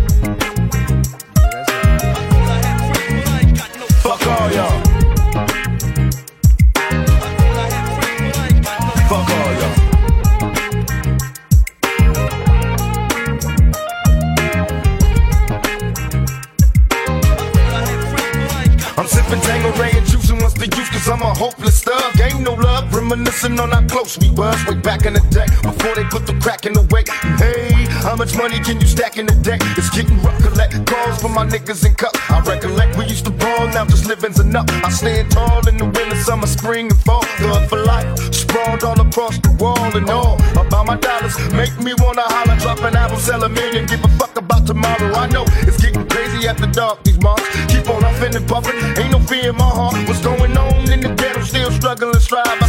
Reminiscing 23.18 23.60
on 23.60 23.72
how 23.72 23.86
close 23.88 24.18
we 24.20 24.30
was 24.32 24.56
way 24.66 24.76
back 24.76 25.06
in 25.06 25.14
the 25.14 25.20
day 25.30 25.46
before 25.62 25.96
they 25.96 26.04
put 26.06 26.26
the 26.28 26.34
crack 26.40 26.66
in 26.66 26.74
the 26.74 26.82
way. 26.94 27.04
Hey, 27.38 27.86
how 28.06 28.16
much 28.16 28.36
money 28.36 28.60
can 28.60 28.80
you 28.80 28.88
stack 28.88 29.18
in 29.18 29.28
a 29.30 29.36
day? 29.42 29.58
It's 29.78 29.90
getting 29.90 30.22
rough, 30.22 30.38
collect 30.44 30.74
calls 30.86 31.22
for 31.22 31.30
my 31.30 31.46
niggas 31.46 31.86
in 31.86 31.96
cup. 31.96 32.14
I 32.30 32.40
recollect 32.42 32.98
we 32.98 33.06
used 33.06 33.26
to 33.26 33.32
ball, 33.32 33.68
now 33.68 33.86
just 33.86 34.06
living's 34.06 34.40
enough. 34.40 34.70
I 34.84 34.90
stand 34.90 35.32
tall 35.32 35.68
in 35.68 35.78
the 35.78 35.86
winter, 35.86 36.16
summer, 36.18 36.48
spring, 36.48 36.88
and 36.92 37.00
fall. 37.02 37.24
Thug 37.42 37.70
for 37.70 37.84
life, 37.84 38.08
sprawled 38.34 38.84
all 38.84 39.00
across 39.00 39.38
the 39.40 39.52
wall 39.60 39.90
and 39.98 40.10
all. 40.10 40.38
About 40.60 40.86
my 40.86 40.98
dollars, 40.98 41.36
make 41.54 41.78
me 41.80 41.94
wanna 41.98 42.24
holler, 42.24 42.58
drop 42.60 42.80
an 42.80 42.96
album, 42.96 43.20
sell 43.20 43.44
a 43.44 43.50
million, 43.50 43.86
give 43.86 44.04
a 44.04 44.10
fuck 44.20 44.38
about 44.38 44.66
tomorrow. 44.68 45.14
I 45.16 45.28
know 45.28 45.46
it's 45.66 45.82
getting 45.82 46.08
crazy 46.08 46.48
after 46.48 46.68
dark, 46.68 47.04
these 47.04 47.20
months. 47.22 47.48
Keep 47.68 47.90
on 47.90 48.04
huffing 48.04 48.36
and 48.36 48.48
puffing, 48.48 48.78
ain't 49.02 49.12
no 49.12 49.20
fear 49.20 49.50
in 49.50 49.56
my 49.56 49.70
heart. 49.70 49.96
What's 50.08 50.22
going 50.22 50.56
on 50.58 50.92
in 50.92 51.00
the 51.02 51.10
ghetto? 51.16 51.42
Still 51.42 51.72
struggling, 51.72 52.20
strive. 52.20 52.67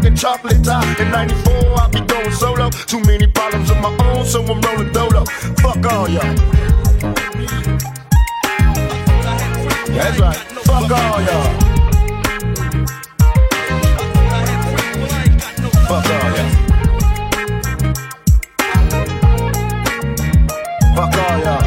Smoking 0.00 0.16
chocolate 0.16 0.64
top. 0.64 1.00
In 1.00 1.10
94, 1.10 1.52
I'll 1.78 1.88
be 1.90 2.00
going 2.00 2.32
solo. 2.32 2.70
Too 2.70 3.00
many 3.00 3.26
problems 3.26 3.70
of 3.70 3.78
my 3.78 3.96
own, 4.08 4.24
so 4.24 4.42
I'm 4.42 4.60
rolling 4.60 4.92
dolo. 4.92 5.24
Fuck 5.60 5.92
all 5.92 6.08
y'all. 6.08 6.34
That's 9.94 10.18
right. 10.18 10.36
Fuck 10.64 10.90
all 10.90 11.22
y'all. 11.22 11.60
Fuck 15.88 16.10
all 16.10 16.30
y'all. 16.36 16.50
Fuck 20.94 21.16
all 21.18 21.38
y'all. 21.44 21.64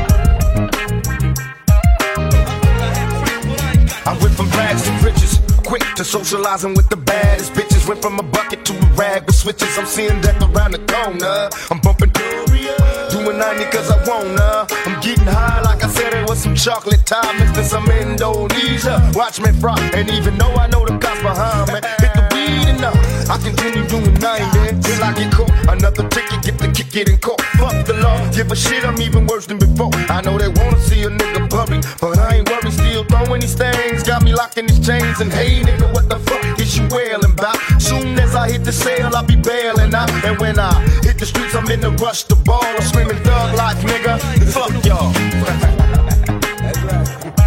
I 4.06 4.18
went 4.22 4.34
from 4.36 4.50
rags 4.50 4.84
to 4.84 4.92
riches, 5.04 5.40
quick 5.66 5.84
to 5.96 6.04
socializing 6.04 6.74
with 6.76 6.90
the 6.90 6.98
baddest 6.98 7.54
bitches. 7.54 7.63
Went 7.88 8.02
from 8.02 8.18
a 8.18 8.24
bucket 8.24 8.64
to 8.66 8.74
a 8.74 8.86
rag 8.96 9.26
with 9.26 9.36
switches. 9.36 9.78
I'm 9.78 9.86
seeing 9.86 10.22
death 10.22 10.42
around 10.42 10.72
the 10.72 10.80
corner. 10.88 11.50
I'm 11.70 11.80
bumping 11.80 12.12
Doria, 12.12 12.78
doing 13.12 13.38
90 13.38 13.66
cause 13.66 13.92
I 13.92 13.98
wanna. 14.08 14.68
I'm 14.86 15.02
getting 15.02 15.26
high, 15.26 15.62
like 15.62 15.84
I 15.84 15.90
said, 15.90 16.14
it 16.14 16.30
was 16.30 16.40
some 16.40 16.56
chocolate 16.56 17.06
time 17.06 17.40
mixed 17.40 17.58
in 17.58 17.66
some 17.66 17.86
Indonesia. 17.92 19.12
Watch 19.14 19.42
me 19.42 19.52
fry, 19.60 19.78
and 19.94 20.10
even 20.12 20.38
though 20.38 20.54
I 20.54 20.68
know 20.68 20.86
the 20.86 20.98
cops 20.98 21.22
behind 21.22 21.74
me, 21.74 21.82
hit 22.00 22.14
the 22.16 22.24
weed 22.32 22.70
enough. 22.70 23.13
I 23.30 23.38
continue 23.38 23.88
doing 23.88 24.14
90 24.20 24.82
till 24.82 25.04
I 25.04 25.14
get 25.14 25.32
caught. 25.32 25.52
Another 25.70 26.08
ticket, 26.10 26.44
get 26.44 26.58
the 26.58 26.68
kick 26.68 27.08
in 27.08 27.18
court. 27.20 27.42
Fuck 27.58 27.86
the 27.86 27.94
law, 27.96 28.18
give 28.32 28.52
a 28.52 28.56
shit, 28.56 28.84
I'm 28.84 29.00
even 29.02 29.28
worse 29.28 29.46
than 29.46 29.58
before. 29.58 29.92
I 30.10 30.22
know 30.22 30.38
they 30.38 30.50
wanna 30.50 30.80
see 30.80 31.04
a 31.04 31.10
nigga 31.10 31.50
public, 31.50 31.84
but 32.02 32.18
I 32.20 32.38
ain't 32.38 32.50
worried, 32.50 32.74
still 32.74 33.04
throwing 33.06 33.42
these 33.42 33.56
things. 33.56 34.04
Got 34.04 34.24
me 34.24 34.34
locking 34.34 34.68
these 34.68 34.86
chains. 34.86 35.22
And 35.22 35.32
hey, 35.32 35.62
nigga, 35.62 35.94
what 35.94 36.10
the 36.10 36.20
fuck 36.20 36.60
is 36.60 36.78
you 36.78 36.88
wailing 36.92 37.32
about? 37.32 37.58
Soon 37.82 38.20
as 38.20 38.36
I 38.36 38.52
hit 38.52 38.64
the 38.64 38.74
sale, 38.74 39.16
I'll 39.16 39.24
be 39.26 39.36
bailing 39.36 39.94
out. 39.94 40.12
And 40.26 40.38
when 40.40 40.60
I 40.60 40.74
hit 41.02 41.18
the 41.18 41.26
streets, 41.26 41.56
I'm 41.56 41.70
in 41.70 41.82
the 41.82 41.92
rush 41.92 42.24
to 42.26 42.36
ball. 42.36 42.64
I'm 42.64 42.82
screaming 42.82 43.18
thug 43.24 43.56
life, 43.56 43.82
nigga. 43.84 44.20
Fuck 44.52 44.86
y'all. 44.86 45.14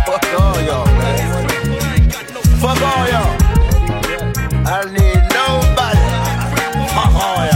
Fuck 0.06 0.24
all 0.40 0.60
y'all, 0.62 0.86
man. 0.86 1.48
Fuck 2.62 2.80
all 2.80 3.08
y'all. 3.08 3.36
I 4.66 4.84
need. 4.92 5.25
Oh, 7.18 7.34
Fuck 7.36 7.55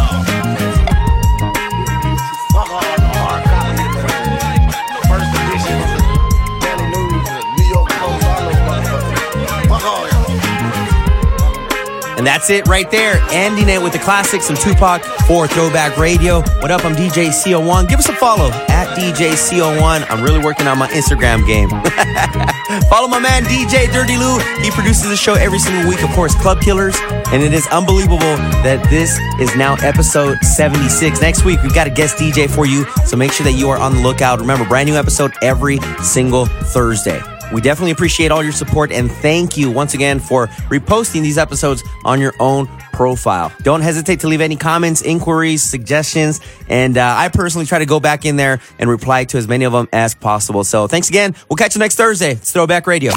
And 12.20 12.26
that's 12.26 12.50
it 12.50 12.68
right 12.68 12.90
there. 12.90 13.16
Ending 13.30 13.70
it 13.70 13.80
with 13.80 13.94
the 13.94 13.98
classics 13.98 14.50
and 14.50 14.60
Tupac 14.60 15.02
for 15.26 15.48
Throwback 15.48 15.96
Radio. 15.96 16.42
What 16.60 16.70
up? 16.70 16.84
I'm 16.84 16.94
DJ 16.94 17.28
CO1. 17.28 17.88
Give 17.88 17.98
us 17.98 18.10
a 18.10 18.12
follow 18.12 18.50
at 18.68 18.94
DJ 18.94 19.32
CO1. 19.32 20.04
I'm 20.10 20.22
really 20.22 20.38
working 20.38 20.66
on 20.66 20.76
my 20.76 20.86
Instagram 20.88 21.46
game. 21.46 21.70
follow 22.90 23.08
my 23.08 23.20
man 23.20 23.44
DJ 23.44 23.90
Dirty 23.90 24.18
Lou. 24.18 24.38
He 24.62 24.70
produces 24.70 25.08
the 25.08 25.16
show 25.16 25.32
every 25.32 25.58
single 25.58 25.88
week, 25.88 26.02
of 26.02 26.10
course, 26.10 26.34
Club 26.34 26.60
Killers. 26.60 26.94
And 27.32 27.42
it 27.42 27.54
is 27.54 27.66
unbelievable 27.68 28.18
that 28.18 28.86
this 28.90 29.18
is 29.40 29.56
now 29.56 29.76
episode 29.76 30.36
76. 30.44 31.22
Next 31.22 31.46
week, 31.46 31.62
we've 31.62 31.74
got 31.74 31.86
a 31.86 31.90
guest 31.90 32.18
DJ 32.18 32.50
for 32.50 32.66
you. 32.66 32.84
So 33.06 33.16
make 33.16 33.32
sure 33.32 33.44
that 33.44 33.54
you 33.54 33.70
are 33.70 33.78
on 33.78 33.94
the 33.94 34.02
lookout. 34.02 34.40
Remember, 34.40 34.66
brand 34.66 34.90
new 34.90 34.96
episode 34.96 35.32
every 35.40 35.78
single 36.02 36.44
Thursday. 36.44 37.18
We 37.52 37.60
definitely 37.60 37.92
appreciate 37.92 38.30
all 38.30 38.42
your 38.42 38.52
support 38.52 38.92
and 38.92 39.10
thank 39.10 39.56
you 39.56 39.70
once 39.70 39.94
again 39.94 40.20
for 40.20 40.46
reposting 40.68 41.22
these 41.22 41.38
episodes 41.38 41.82
on 42.04 42.20
your 42.20 42.34
own 42.40 42.66
profile. 42.92 43.52
Don't 43.62 43.80
hesitate 43.80 44.20
to 44.20 44.28
leave 44.28 44.40
any 44.40 44.56
comments, 44.56 45.02
inquiries, 45.02 45.62
suggestions, 45.62 46.40
and 46.68 46.98
uh, 46.98 47.14
I 47.16 47.28
personally 47.28 47.66
try 47.66 47.78
to 47.78 47.86
go 47.86 48.00
back 48.00 48.24
in 48.24 48.36
there 48.36 48.60
and 48.78 48.90
reply 48.90 49.24
to 49.24 49.38
as 49.38 49.48
many 49.48 49.64
of 49.64 49.72
them 49.72 49.88
as 49.92 50.14
possible. 50.14 50.64
So 50.64 50.86
thanks 50.86 51.08
again. 51.08 51.34
We'll 51.48 51.56
catch 51.56 51.74
you 51.74 51.78
next 51.78 51.96
Thursday. 51.96 52.32
It's 52.32 52.52
Throwback 52.52 52.86
Radio. 52.86 53.12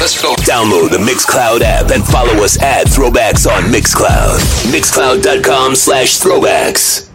Let's 0.00 0.22
go. 0.22 0.34
Download 0.36 0.90
the 0.90 0.98
Mixcloud 0.98 1.60
app 1.62 1.90
and 1.90 2.04
follow 2.04 2.44
us 2.44 2.60
at 2.62 2.86
Throwbacks 2.86 3.50
on 3.50 3.64
Mixcloud. 3.64 4.38
Mixcloud.com 4.72 5.74
slash 5.74 6.20
throwbacks. 6.20 7.07